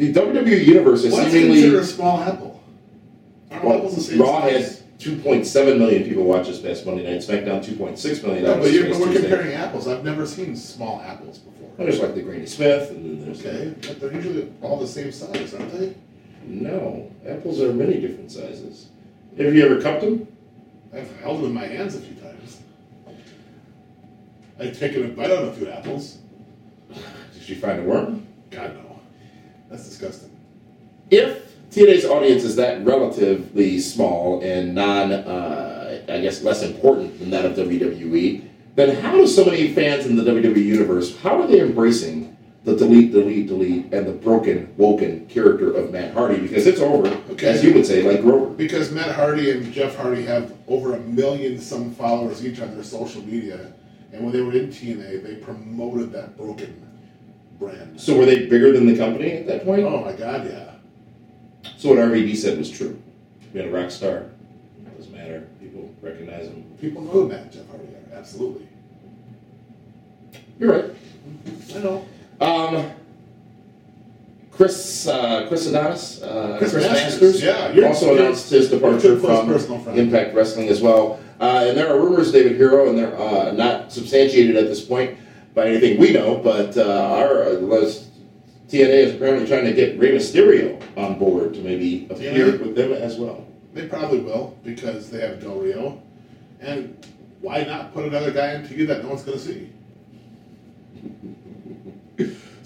[0.00, 2.62] the WWE universe is What's seemingly considered a small apple?
[3.50, 4.78] Well, apples the same Raw size?
[4.78, 7.20] had 2.7 million people watch this past Monday night.
[7.20, 8.44] SmackDown 2.6 million.
[8.44, 9.28] No, but you're, this we're Tuesday.
[9.28, 9.86] comparing apples.
[9.86, 11.68] I've never seen small apples before.
[11.76, 14.86] Well, there's like the Granny Smith, and then there's Okay, but they're usually all the
[14.86, 15.94] same size, aren't they?
[16.46, 18.88] no apples are many different sizes.
[19.36, 20.26] Have you ever cupped them?
[20.94, 22.62] I've held them in my hands a few times.
[24.58, 26.18] I've taken a bite out of a few apples.
[27.34, 28.26] Did you find a worm?
[28.50, 28.89] God no,
[29.70, 30.30] that's disgusting.
[31.10, 37.30] If TNA's audience is that relatively small and non, uh, I guess, less important than
[37.30, 41.46] that of WWE, then how do so many fans in the WWE universe, how are
[41.46, 46.40] they embracing the delete, delete, delete, and the broken, woken character of Matt Hardy?
[46.40, 47.48] Because it's over, Okay.
[47.48, 48.46] as you would say, like Grover.
[48.54, 52.84] Because Matt Hardy and Jeff Hardy have over a million some followers each on their
[52.84, 53.72] social media,
[54.12, 56.74] and when they were in TNA, they promoted that broken
[57.60, 58.00] brand.
[58.00, 59.82] So were they bigger than the company at that point?
[59.84, 60.72] Oh my God, yeah.
[61.76, 63.00] So what RVD said was true.
[63.54, 64.24] We had a rock star.
[64.96, 65.46] Doesn't matter.
[65.60, 66.64] People recognize him.
[66.80, 67.86] People know and Jeff Hardy.
[68.12, 68.66] Absolutely.
[70.58, 70.90] You're right.
[71.74, 72.06] I know.
[72.40, 72.90] Um,
[74.50, 78.68] Chris uh, Chris Adonis, uh, Chris Chris, Masters, Masters, yeah, you're- also you're- announced his
[78.70, 79.50] departure from.
[79.98, 81.18] Impact Wrestling as well.
[81.40, 85.18] Uh, and there are rumors, David Hero, and they're uh, not substantiated at this point
[85.54, 87.92] by anything we know, but uh, our uh,
[88.70, 92.60] TNA is apparently trying to get Rey Mysterio on board to maybe appear TNA?
[92.60, 93.44] with them as well.
[93.74, 96.00] They probably will because they have Del Rio.
[96.60, 97.04] And
[97.40, 99.72] why not put another guy into you that no one's going to see?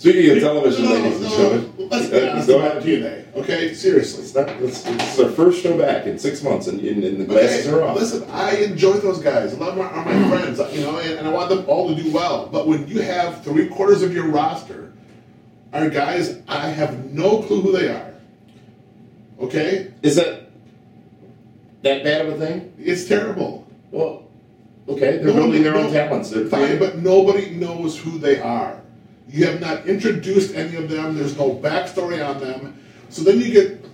[0.04, 3.24] Speaking of television, No, ladies and no, gentlemen, Let's uh, be honest go about ahead.
[3.32, 3.72] TNA, okay?
[3.72, 4.22] Seriously.
[4.24, 4.48] It's not.
[4.58, 7.74] This is our first show back in six months, and, and, and the glasses Okay,
[7.74, 7.96] are off.
[7.96, 9.54] Listen, I enjoy those guys.
[9.54, 11.88] A lot of them are my friends, you know, and, and I want them all
[11.88, 12.50] to do well.
[12.52, 14.92] But when you have three quarters of your roster
[15.72, 18.12] are guys I have no clue who they are,
[19.40, 19.90] okay?
[20.02, 20.50] Is that
[21.80, 22.74] that bad of a thing?
[22.78, 23.66] It's terrible.
[23.90, 24.28] Well,
[24.86, 26.28] okay, they're building their own talents.
[26.28, 28.83] They're Fine, but nobody knows who they are.
[29.28, 31.16] You have not introduced any of them.
[31.16, 32.80] There's no backstory on them.
[33.08, 33.84] So then you get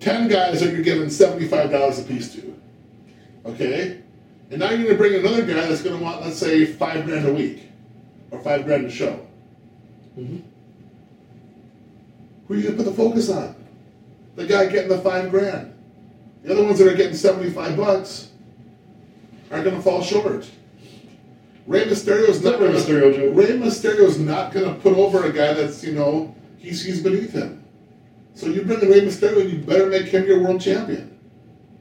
[0.00, 2.60] ten guys that you're giving seventy-five dollars a piece to.
[3.46, 4.00] Okay,
[4.50, 7.04] and now you're going to bring another guy that's going to want, let's say, five
[7.04, 7.68] grand a week
[8.30, 9.26] or five grand a show.
[10.18, 10.38] Mm-hmm.
[12.46, 13.54] Who are you going to put the focus on?
[14.36, 15.74] The guy getting the five grand.
[16.42, 18.30] The other ones that are getting seventy-five bucks
[19.50, 20.50] are going to fall short.
[21.66, 23.30] Rey Mysterio's not Rey gonna, Mysterio, Joe.
[23.32, 27.32] Rey Mysterio's not going to put over a guy that's you know he's he's beneath
[27.32, 27.64] him.
[28.34, 31.10] So you bring in Rey Mysterio, and you better make him your world champion.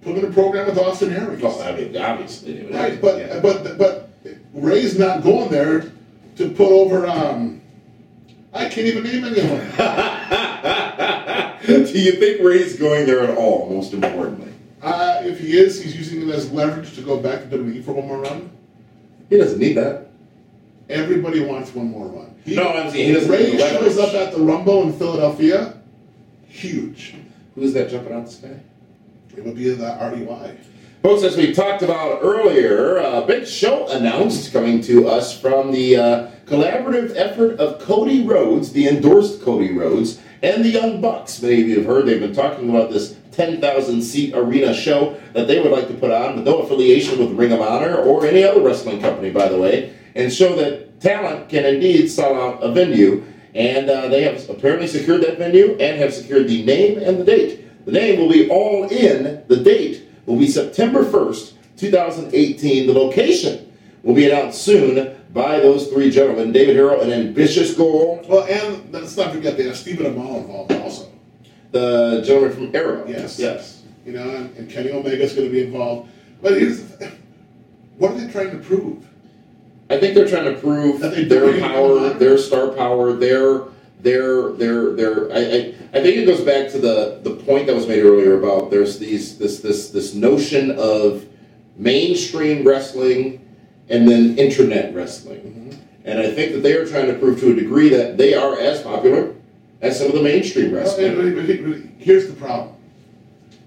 [0.02, 1.42] Put him in a program with Austin Aries.
[1.42, 3.40] Well, I mean, obviously, they would have Right, but yeah.
[3.40, 4.10] but but
[4.54, 5.92] Rey's not going there
[6.38, 7.62] to put over um,
[8.54, 9.60] I can't even name anyone.
[11.66, 13.70] Do you think Rey's going there at all?
[13.70, 17.58] Most importantly, Uh, if he is, he's using it as leverage to go back to
[17.58, 18.50] WWE for one more run.
[19.30, 20.08] He doesn't need that.
[20.90, 22.36] Everybody wants one more run.
[22.46, 25.78] He, No, I'm saying he doesn't Rey shows up at the Rumble in Philadelphia.
[26.48, 27.16] Huge.
[27.56, 28.60] Who's that jumping out the sky?
[29.36, 30.58] It would be the REY.
[31.02, 35.98] Folks, as we talked about earlier, a big show announced coming to us from the
[35.98, 41.42] uh, collaborative effort of Cody Rhodes, the endorsed Cody Rhodes, and the Young Bucks.
[41.42, 45.48] Many of you have heard they've been talking about this 10,000 seat arena show that
[45.48, 48.44] they would like to put on with no affiliation with Ring of Honor or any
[48.44, 52.72] other wrestling company, by the way, and show that talent can indeed sell out a
[52.72, 53.24] venue.
[53.56, 57.24] And uh, they have apparently secured that venue and have secured the name and the
[57.24, 57.86] date.
[57.86, 59.44] The name will be All In.
[59.48, 62.88] The date will be September 1st, 2018.
[62.88, 68.24] The location will be announced soon by those three gentlemen David Hero, an ambitious goal,
[68.28, 71.13] Well, and let's not forget they have Stephen Amell involved also.
[71.74, 73.06] The gentleman from Arrow.
[73.08, 73.38] Yes.
[73.38, 73.84] Yes.
[74.06, 76.10] You know, and, and Kenny Omega's going to be involved.
[76.42, 76.82] But here's.
[77.98, 79.06] What are they trying to prove?
[79.90, 83.66] I think they're trying to prove their power, their star power, their
[84.00, 85.32] their their their.
[85.32, 88.40] I, I I think it goes back to the the point that was made earlier
[88.40, 91.26] about there's these this this this notion of
[91.78, 93.40] mainstream wrestling
[93.90, 95.82] and then internet wrestling, Mm-hmm.
[96.06, 98.58] and I think that they are trying to prove to a degree that they are
[98.60, 99.34] as popular
[99.84, 101.08] as some of the mainstream Well, wrestling.
[101.20, 102.76] and- but- but- but Here's the problem.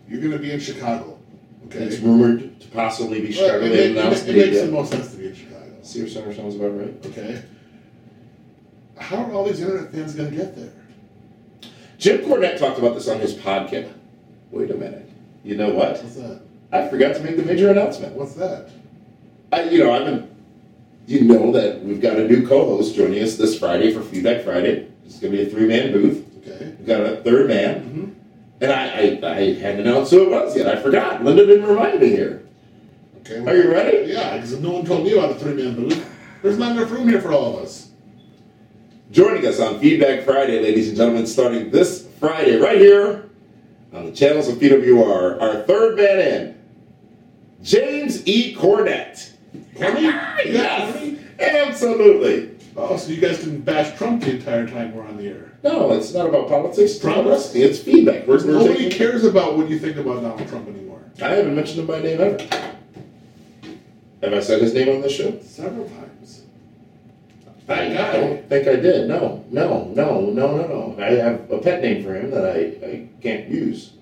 [0.09, 1.19] You're going to be in Chicago.
[1.67, 1.81] Okay.
[1.85, 3.65] It's rumored to possibly be Well, Chicago.
[3.65, 5.63] it, They it- announced it makes the most sense to be in Chicago.
[5.83, 6.95] Sears Center sounds about right.
[7.07, 7.39] Okay.
[8.97, 10.73] How are all these internet fans going to get there?
[11.99, 13.89] Jim Cornette talked about this on his podcast.
[14.51, 15.09] Wait a minute.
[15.45, 16.03] You know what?
[16.03, 16.41] What's that?
[16.73, 18.15] I forgot to make the major announcement.
[18.15, 18.69] What's that?
[19.53, 20.29] I, you know, I've been.
[21.07, 24.89] You know that we've got a new co-host joining us this Friday for Feedback Friday.
[25.07, 26.25] It's going to be a three-man booth.
[26.39, 26.75] Okay.
[26.79, 28.63] We've got a third man, Mm-hmm.
[28.63, 28.85] and I,
[29.29, 30.69] I, I hadn't announced who it was yet.
[30.69, 31.23] I forgot.
[31.25, 32.47] Linda didn't remind me here.
[33.21, 33.39] Okay.
[33.47, 34.13] Are you ready?
[34.13, 36.09] Yeah, because no one told me about the three man booth,
[36.43, 37.91] there's not enough room here for all of us.
[39.11, 43.29] Joining us on Feedback Friday, ladies and gentlemen, starting this Friday, right here
[43.93, 46.63] on the channels of PWR, our third man in,
[47.63, 48.55] James E.
[48.55, 49.33] Cornette.
[49.77, 50.03] Corny?
[50.03, 52.56] yes, absolutely.
[52.79, 55.53] Oh, so you guys didn't bash Trump the entire time we're on the air.
[55.65, 56.79] No, it's not about politics.
[56.93, 57.27] It's Promise?
[57.47, 57.63] wrestling.
[57.63, 58.27] It's feedback.
[58.27, 61.01] We're, we're Nobody taking- cares about what you think about Donald Trump anymore.
[61.23, 62.39] I haven't mentioned him by name ever.
[64.23, 65.39] Have I said his name on this show?
[65.41, 66.43] Several times.
[67.69, 68.21] I That guy.
[68.21, 69.09] don't think I did.
[69.09, 70.97] No, no, no, no, no, no.
[71.03, 73.93] I have a pet name for him that I, I can't use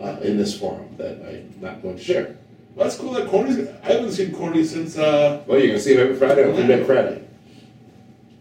[0.00, 2.36] uh, in this forum that I'm not going to share.
[2.74, 3.68] Well, that's cool that Corny's.
[3.82, 4.96] I haven't seen Corny since.
[4.96, 7.22] uh Well, you're going to see him every Friday on Feedback Friday.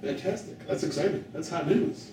[0.06, 0.68] Fantastic.
[0.68, 1.26] That's exciting.
[1.34, 2.12] That's hot news.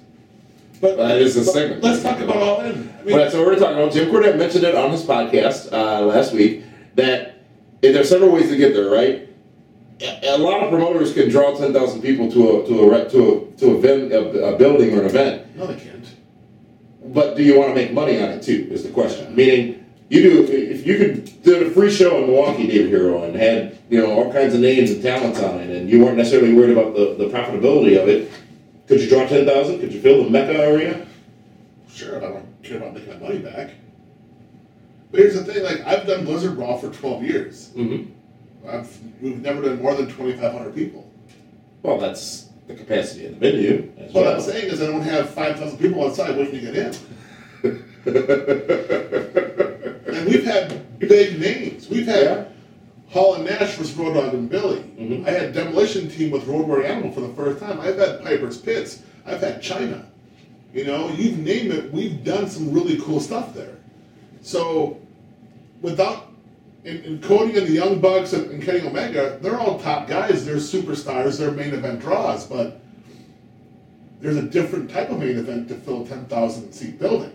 [0.81, 1.83] But That is a segment.
[1.83, 2.93] Let's talk about all in.
[2.99, 3.93] I mean, that's what we're talking about.
[3.93, 6.65] Jim Cornette mentioned it on his podcast uh, last week
[6.97, 7.43] that
[7.83, 9.29] there's several ways to get there, right?
[10.25, 13.71] A lot of promoters can draw 10,000 people to a to a to a to
[13.77, 14.19] a, ven- a,
[14.55, 16.05] a building or an event, no, they can't.
[17.05, 18.67] but do you want to make money on it too?
[18.73, 19.33] Is the question.
[19.37, 19.82] Meaning,
[20.12, 23.79] you do if you could did a free show in Milwaukee, David Hero, and had
[23.88, 26.77] you know all kinds of names and talents on it, and you weren't necessarily worried
[26.77, 28.31] about the, the profitability of it.
[28.87, 29.81] Could you draw 10,000?
[29.81, 31.07] Could you fill the Mecca area?
[31.88, 33.70] Sure, I don't care about making my money back.
[35.11, 37.70] But here's the thing: like I've done Blizzard Brawl for 12 years.
[37.70, 38.68] Mm-hmm.
[38.68, 41.11] I've we've never done more than 2,500 people.
[41.83, 43.90] Well, that's the capacity of the venue.
[44.12, 44.35] What well.
[44.35, 47.01] I'm saying is, I don't have 5,000 people outside waiting to get
[47.64, 49.68] in.
[50.23, 51.89] and we've had big names.
[51.89, 52.45] We've had Yeah.
[53.11, 54.83] Hall and Nash versus Road Dogg and Billy.
[54.99, 55.27] Mhm.
[55.27, 57.79] I had Demolition Team with Road Warrior Animal for the first time.
[57.81, 59.01] I've had Piper's Pits.
[59.27, 60.03] I've had Chyna.
[60.73, 61.93] You know, you've named it.
[61.93, 63.77] We've done some really cool stuff there.
[64.41, 64.97] So,
[65.83, 66.29] without
[66.85, 70.45] and, and Cody and the Young Bucks and, and Kenny Omega, they're all top guys.
[70.45, 71.39] They're superstars.
[71.39, 72.47] They're main event draws.
[72.47, 72.81] But
[74.21, 77.31] there's a different type of main event to fill a 10,000 seat building.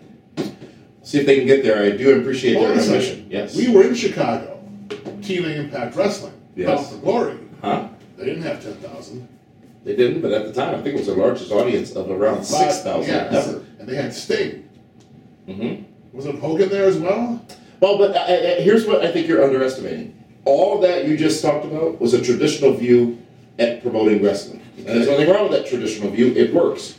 [1.08, 1.82] See if they can get there.
[1.82, 3.00] I do appreciate Hold their on a second.
[3.00, 3.28] ambition.
[3.30, 3.56] Yes.
[3.56, 6.34] We were in Chicago, TNA Impact Wrestling.
[6.54, 6.92] Yes.
[6.92, 7.38] For Glory.
[7.62, 7.88] huh?
[8.18, 9.26] They didn't have 10,000.
[9.86, 12.44] They didn't, but at the time, I think it was the largest audience of around
[12.44, 13.64] six thousand Yeah, ever.
[13.80, 14.68] And they had Sting.
[15.48, 16.18] Mm-hmm.
[16.18, 17.42] Was it Hogan there as well?
[17.80, 20.14] Well, but uh, uh, here's what I think you're underestimating.
[20.44, 23.18] All that you just talked about was a traditional view
[23.60, 24.62] at promoting wrestling.
[24.76, 26.34] And there's nothing wrong with that traditional view.
[26.36, 26.98] It works.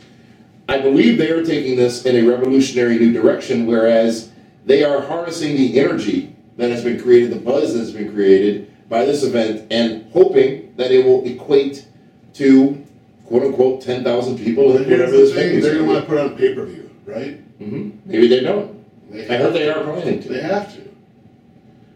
[0.69, 4.29] I believe they are taking this in a revolutionary new direction, whereas
[4.67, 8.71] they are harnessing the energy that has been created, the buzz that has been created
[8.87, 11.87] by this event, and hoping that it will equate
[12.35, 12.85] to
[13.25, 14.67] quote unquote ten thousand people.
[14.67, 16.65] Well, in whatever the this thing: they're going to want to put on pay per
[16.65, 17.59] view, right?
[17.59, 17.97] Mhm.
[18.05, 18.75] Maybe they don't.
[19.11, 20.87] They I heard they are planning They have to,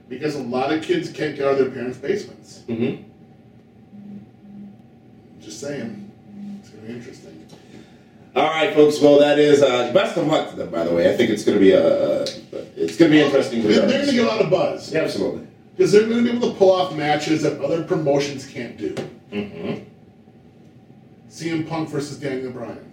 [0.09, 2.62] because a lot of kids can't get out of their parents' basements.
[2.65, 2.95] hmm
[5.41, 6.12] Just saying,
[6.59, 7.22] it's going to be interesting.
[8.35, 8.99] All right, folks.
[8.99, 10.69] Well, that is uh, best of luck to them.
[10.69, 12.23] By the way, I think it's going to be a,
[12.75, 13.61] it's going to be interesting.
[13.61, 15.47] They're, they're going to get a lot of buzz Yeah, absolutely.
[15.77, 18.95] because they're going to be able to pull off matches that other promotions can't do.
[19.31, 19.83] Mm-hmm.
[21.29, 22.91] CM Punk versus Daniel Bryan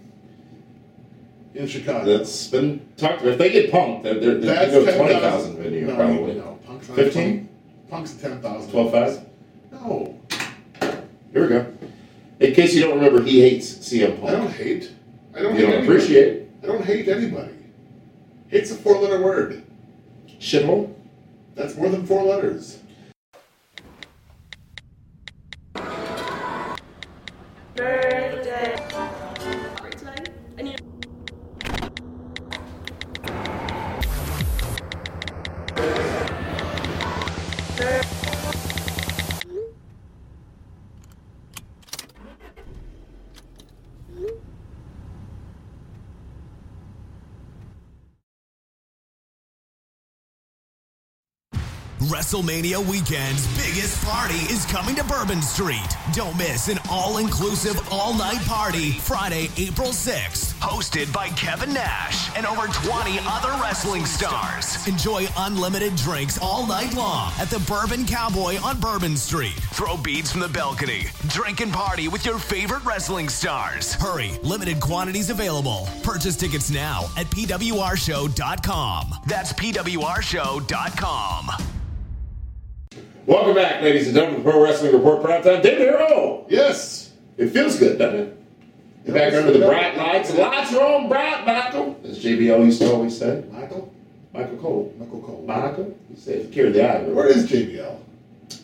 [1.54, 2.04] in Chicago.
[2.18, 3.32] That's been talked about.
[3.32, 5.96] If they get punked, they're, they're, they're That's going to go twenty thousand video no,
[5.96, 6.34] probably.
[6.34, 7.48] No, Punk's not 15?
[7.90, 8.70] Punk's ten thousand.
[8.72, 9.26] 12.5?
[9.72, 10.18] No,
[11.32, 11.74] Here we go.
[12.40, 14.30] In case you don't remember, he hates CM Punk.
[14.30, 14.90] I don't hate.
[15.34, 15.54] I don't.
[15.54, 15.86] You hate don't anybody.
[15.86, 17.54] appreciate I don't hate anybody.
[18.48, 19.62] Hate's a four-letter word.
[20.40, 20.92] shithole.
[21.54, 22.78] That's more than four letters.
[27.74, 28.19] birthday.
[52.20, 55.96] WrestleMania weekend's biggest party is coming to Bourbon Street.
[56.12, 60.52] Don't miss an all inclusive, all night party Friday, April 6th.
[60.60, 64.86] Hosted by Kevin Nash and over 20 other wrestling stars.
[64.86, 69.54] Enjoy unlimited drinks all night long at the Bourbon Cowboy on Bourbon Street.
[69.72, 71.06] Throw beads from the balcony.
[71.28, 73.94] Drink and party with your favorite wrestling stars.
[73.94, 75.88] Hurry, limited quantities available.
[76.02, 79.14] Purchase tickets now at PWRshow.com.
[79.24, 81.50] That's PWRshow.com.
[83.30, 85.62] Welcome back, ladies and gentlemen, to Pro Wrestling Report Primetime.
[85.62, 86.08] David Hero!
[86.10, 86.46] Oh.
[86.48, 87.12] Yes.
[87.38, 88.36] It feels good, doesn't it?
[89.04, 90.34] You're back under the bright lights.
[90.34, 91.96] Lights are on bright, Michael.
[92.02, 93.44] As JBL used to always say.
[93.52, 93.94] Michael.
[94.34, 94.94] Michael Cole.
[94.98, 95.44] Michael Cole.
[95.46, 95.96] Michael?
[96.12, 97.04] He said, carry the eye.
[97.04, 98.00] Where is JBL?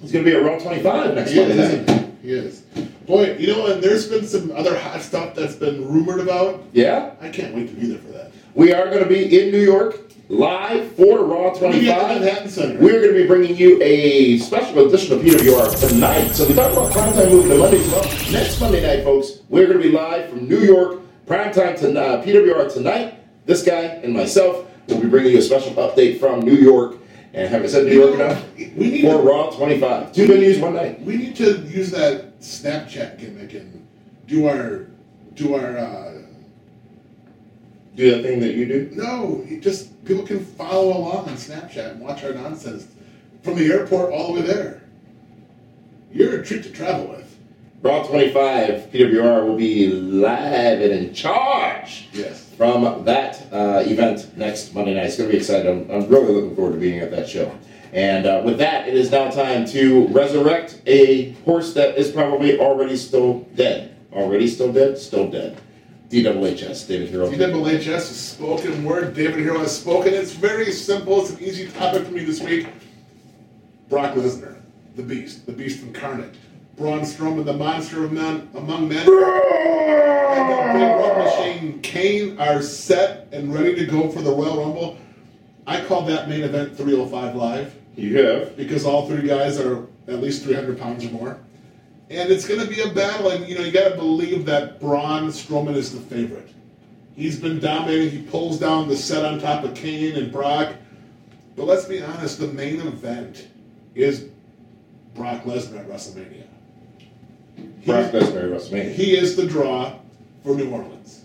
[0.03, 2.13] He's going to be at Raw 25 next He is, Monday isn't night.
[2.23, 2.29] he?
[2.29, 2.61] He is.
[3.07, 6.65] Boy, you know, and there's been some other hot stuff that's been rumored about.
[6.73, 7.15] Yeah?
[7.21, 8.33] I can't wait to be there for that.
[8.57, 12.81] We are going to be in New York live for Raw Maybe at the 25.
[12.81, 16.29] We're going to be bringing you a special edition of PWR tonight.
[16.33, 18.03] So we talked about primetime moving to Monday as well.
[18.33, 22.25] Next Monday night, folks, we're going to be live from New York, primetime to uh,
[22.25, 23.21] PWR tonight.
[23.47, 26.97] This guy and myself will be bringing you a special update from New York.
[27.33, 28.45] And have I said New York enough?
[28.57, 30.13] we need For to- Raw 25.
[30.13, 31.01] Two venues, one night.
[31.03, 33.87] We need to use that Snapchat gimmick and
[34.27, 34.87] do our
[35.35, 36.13] do our uh,
[37.95, 38.91] Do that thing that you do.
[38.95, 39.47] no.
[39.61, 42.87] Just people can follow along on Snapchat and watch our nonsense
[43.43, 44.83] from the airport all the way there.
[46.13, 47.37] You're a treat to travel with.
[47.83, 52.09] Raw 25, PWR will be live and in charge.
[52.13, 52.47] Yes.
[52.57, 55.07] from that uh, event next Monday night.
[55.07, 55.91] It's going to be exciting.
[55.91, 57.55] I'm, I'm really looking forward to being at that show.
[57.93, 62.59] And uh, with that, it is now time to resurrect a horse that is probably
[62.59, 63.97] already still dead.
[64.13, 64.99] Already still dead?
[64.99, 65.61] Still dead.
[66.11, 67.29] DWHS, David Hero.
[67.31, 69.15] DWHS is spoken word.
[69.15, 70.15] David Hero has spoken.
[70.15, 71.21] It's very simple.
[71.23, 72.69] It's an easy topic for me this week.
[73.89, 74.57] Brock Lesnar,
[74.95, 76.35] the Beast, the Beast incarnate.
[76.77, 78.99] Braun Strowman, the monster of men, among men.
[78.99, 84.59] and the Big Red Machine Kane are set and ready to go for the Royal
[84.59, 84.99] Rumble.
[85.67, 88.57] I call that main event 305 Live You have.
[88.57, 91.39] because all three guys are at least 300 pounds or more.
[92.09, 94.81] And it's going to be a battle, and you know, you got to believe that
[94.81, 96.49] Braun Strowman is the favorite.
[97.17, 100.75] He's been dominating, he pulls down the set on top of Kane and Brock.
[101.57, 103.49] But let's be honest, the main event
[103.95, 104.27] is
[105.15, 106.45] Brock Lesnar at WrestleMania.
[107.57, 108.93] He- Brock Lesnar at WrestleMania.
[108.93, 109.95] He is the draw
[110.45, 111.23] for New Orleans.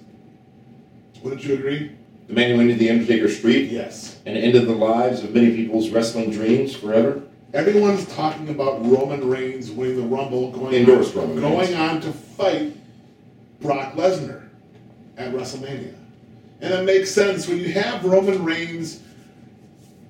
[1.22, 1.92] Wouldn't you agree?
[2.28, 4.16] The man who ended the Undertaker streak Yes.
[4.26, 7.22] and ended the lives of many people's wrestling dreams forever.
[7.54, 11.74] Everyone's talking about Roman Reigns winning the Rumble, going Endorsed on, Roman going Reigns.
[11.76, 12.78] on to fight
[13.60, 14.48] Brock Lesnar
[15.18, 15.94] at WrestleMania,
[16.62, 19.02] and it makes sense when you have Roman Reigns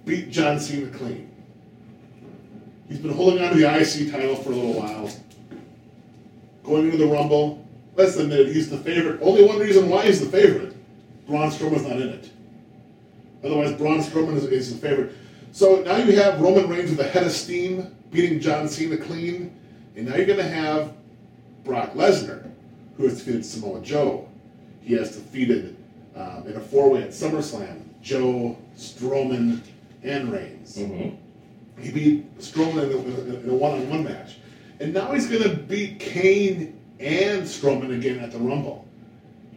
[0.05, 1.31] beat John Cena clean.
[2.87, 5.09] He's been holding on to the IC title for a little while.
[6.63, 9.19] Going into the Rumble, let's admit it, he's the favorite.
[9.21, 10.75] Only one reason why he's the favorite:
[11.25, 12.29] Braun Strowman's not in it.
[13.43, 15.13] Otherwise, Braun Strowman is, is the favorite.
[15.51, 19.57] So now you have Roman Reigns with a head of steam beating John Cena clean,
[19.95, 20.93] and now you're going to have
[21.63, 22.49] Brock Lesnar,
[22.97, 24.27] who has defeated Samoa Joe.
[24.81, 25.75] He has defeated
[26.15, 29.61] um, in a four-way at SummerSlam Joe, Strowman,
[30.03, 30.75] and Reigns.
[31.79, 34.37] He beat Strowman in a, in a- in a one-on-one match,
[34.79, 38.87] and now he's going to beat Kane and Strowman again at the Rumble.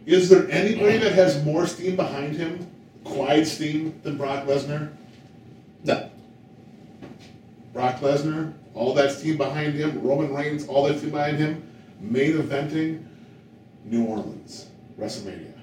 [0.05, 2.69] Is there anybody that has more steam behind him,
[3.03, 4.91] quiet steam, than Brock Lesnar?
[5.85, 6.09] No.
[7.73, 10.01] Brock Lesnar, all that steam behind him.
[10.01, 11.63] Roman Reigns, all that steam behind him.
[11.99, 13.05] Main eventing,
[13.85, 14.67] New Orleans,
[14.99, 15.53] WrestleMania,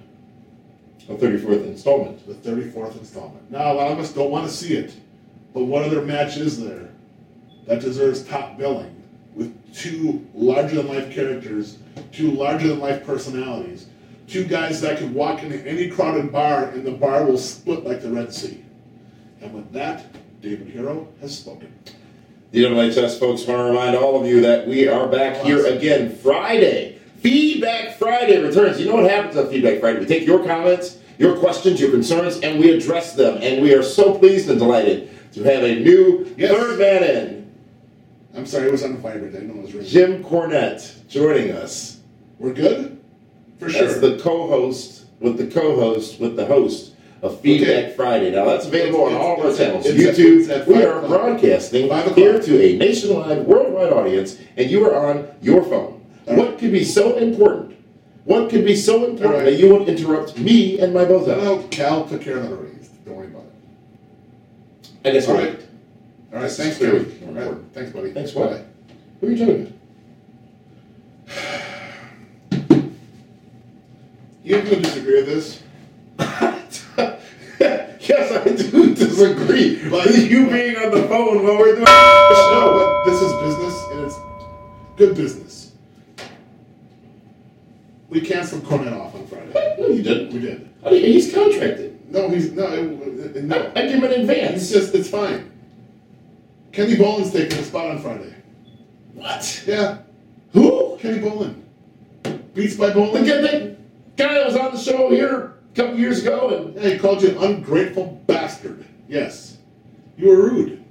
[1.08, 2.26] The 34th installment.
[2.26, 3.50] the 34th installment.
[3.50, 4.94] Now, a lot of us don't want to see it,
[5.52, 6.88] but what other match is there
[7.66, 9.02] that deserves top billing
[9.34, 11.78] with two larger than life characters,
[12.12, 13.86] two larger than life personalities,
[14.26, 18.02] two guys that could walk into any crowded bar and the bar will split like
[18.02, 18.61] the Red Sea?
[19.42, 20.06] And with that,
[20.40, 21.72] David Hero has spoken.
[22.52, 26.14] The DWHS folks want to remind all of you that we are back here again
[26.14, 26.98] Friday.
[27.20, 28.78] Feedback Friday returns.
[28.80, 30.00] You know what happens on Feedback Friday?
[30.00, 33.38] We take your comments, your questions, your concerns, and we address them.
[33.42, 36.50] And we are so pleased and delighted to have a new Yes.
[36.50, 37.52] third man in,
[38.34, 39.88] I'm sorry, it was on fire, but I know it was ringing.
[39.90, 42.00] Jim Cornette, joining us.
[42.38, 42.98] We're good?
[43.58, 43.86] For sure.
[43.86, 46.91] That's the co-host with the co-host with the host
[47.22, 47.94] of Feedback Okay.
[47.94, 48.30] Friday.
[48.32, 49.86] Now that's available on all of our channels.
[49.86, 55.62] YouTube, we are broadcasting here to a nationwide, worldwide audience, and you are on your
[55.62, 56.04] phone.
[56.26, 57.76] All What could be so important?
[58.24, 59.44] What could be so important right.
[59.44, 62.76] that you would interrupt me and my both No, Cal took care of that already.
[63.04, 63.48] Don't worry about it.
[65.04, 65.60] I guess All we're right.
[66.32, 67.34] All right, thanks, Clearly Kevin.
[67.34, 68.12] more All right, thanks, buddy.
[68.12, 68.50] Thanks, what?
[68.50, 68.64] Bye.
[69.20, 69.78] What are you talking
[74.44, 75.62] You have to disagree with this.
[78.12, 83.02] Yes, I do disagree But- you being on the phone while we're doing the show.
[83.04, 84.16] but this is business, and it's
[84.96, 85.72] good business.
[88.08, 89.48] We canceled Cornette off on Friday.
[89.78, 90.32] No, you didn't.
[90.32, 90.68] We did.
[90.84, 92.10] Oh, I mean, he's contracted.
[92.10, 93.72] No, he's no, it, it- no.
[93.74, 94.70] I give him an It's advance.
[94.70, 95.50] just it's fine.
[96.72, 98.34] Kenny Bolin's taking a spot on Friday.
[99.14, 99.64] What?
[99.66, 99.98] Yeah,
[100.52, 100.96] Who?
[101.00, 101.54] Kenny Bolin.
[102.54, 103.26] Beats by The Bolin.
[103.26, 103.76] guy, the
[104.16, 107.22] guy that was on the show here a couple years ago, and Yeah, he called
[107.22, 108.84] you an ungrateful bastard.
[109.08, 109.56] Yes.
[110.16, 110.84] You were rude.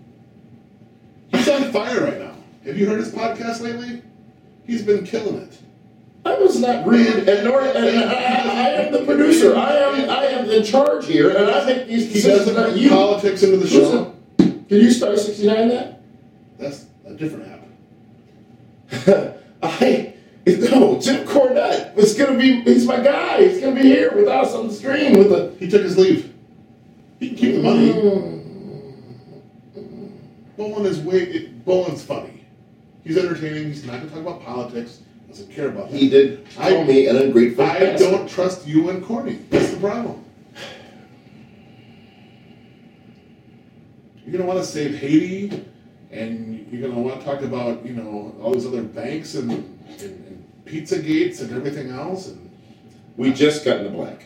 [1.29, 2.35] He's on fire right now.
[2.65, 4.01] Have you heard his podcast lately?
[4.65, 5.57] He's been killing it.
[6.23, 9.55] I was not rude, and nor and I, I, I am the producer.
[9.55, 13.41] I am I am in charge here, and I think these He doesn't bring politics
[13.41, 14.15] into the show.
[14.37, 16.01] Can you start sixty nine that?
[16.59, 19.37] That's a different app.
[19.63, 20.10] I
[20.45, 22.61] no oh, Jim Cornette was gonna be.
[22.61, 23.47] He's my guy.
[23.47, 25.55] He's gonna be here with us on the screen with the.
[25.59, 26.33] He took his leave.
[27.19, 27.93] He can keep the money.
[27.93, 28.37] Mm.
[30.57, 31.21] Bolin is way.
[31.23, 32.45] It, Bolin's funny.
[33.03, 33.65] He's entertaining.
[33.65, 34.99] He's not going to talk about politics.
[35.27, 35.97] Doesn't care about that.
[35.97, 37.63] He did I- call me an ungrateful.
[37.65, 38.11] I bastard.
[38.11, 39.39] don't trust you and Corny.
[39.49, 40.23] That's the problem.
[44.25, 45.65] You're gonna want to save Haiti,
[46.11, 50.30] and you're gonna want to talk about you know all these other banks and, and
[50.71, 52.29] pizza gates and everything else.
[52.29, 52.49] And
[53.17, 54.25] We just got in the black.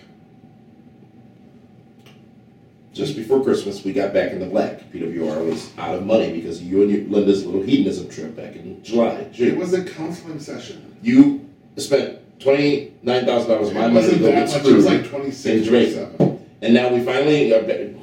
[2.94, 4.90] Just before Christmas, we got back in the black.
[4.92, 8.82] PWR was out of money because you and your, Linda's little hedonism trip back in
[8.84, 10.96] July, it was a counseling session.
[11.02, 14.66] You spent twenty nine thousand dollars of my money to go get much.
[14.66, 16.12] It was like 26, in Jamaica.
[16.16, 16.35] 27.
[16.62, 17.52] And now we finally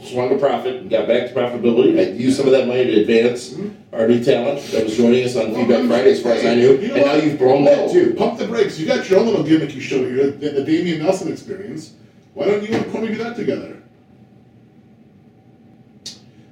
[0.04, 1.98] swung a profit and got back to profitability.
[1.98, 3.54] I used some of that money to advance
[3.92, 5.52] our new talent that was joining us on Mm-hmm.
[5.54, 6.78] Well, Feedback Friday, as far as I knew.
[6.78, 8.14] You and now you've blown that too.
[8.14, 8.78] Pump the brakes.
[8.78, 11.94] You got your own little gimmick you show here, the, the Damian Nelson experience.
[12.34, 13.82] Why don't you and Corny do that together?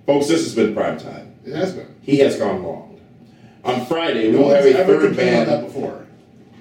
[0.07, 1.35] Folks, this has been prime time.
[1.45, 1.95] It has been.
[2.03, 3.01] He has gone long.
[3.65, 6.07] On Friday, we No will have a third complained about that before.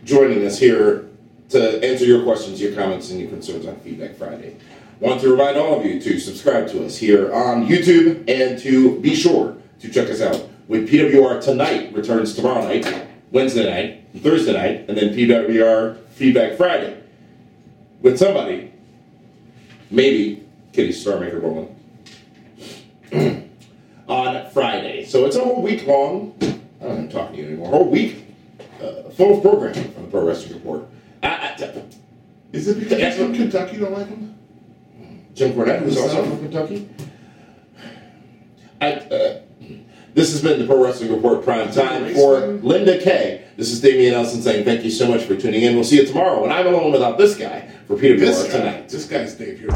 [0.04, 1.08] joining us here
[1.50, 4.56] to answer your questions, your comments, and your concerns on Feedback Friday.
[5.00, 9.00] Want to remind all of you to subscribe to us here on YouTube and to
[9.00, 10.36] be sure to check us out
[10.68, 12.86] when PWR Tonight returns tomorrow night,
[13.32, 17.02] Wednesday night, Thursday night, and then PWR Feedback Friday
[18.02, 18.74] with somebody,
[19.90, 21.74] maybe Kenny Starmaker Bolin,
[24.10, 25.06] on Friday.
[25.06, 26.36] So it's a whole week long.
[26.42, 27.68] I don't even talk to you anymore.
[27.68, 28.26] A whole week
[28.82, 30.86] uh, full of programming from the Pro Wrestling Report.
[31.24, 31.84] I, I,
[32.52, 34.36] Is it because Kentucky you don't like him?
[35.34, 36.90] Jim Cornette, who's also from Kentucky.
[38.82, 39.42] I, uh,
[40.14, 42.40] this has been the Pro Wrestling Report Prime Time for?
[42.48, 43.46] Linda Kay.
[43.58, 45.76] This is Damian Nelson saying thank you so much for tuning in.
[45.76, 48.60] We'll see you tomorrow when I'm alone without this guy for Peter This This guy,
[48.60, 48.90] tonight.
[48.90, 49.74] this guy's Dave Hero.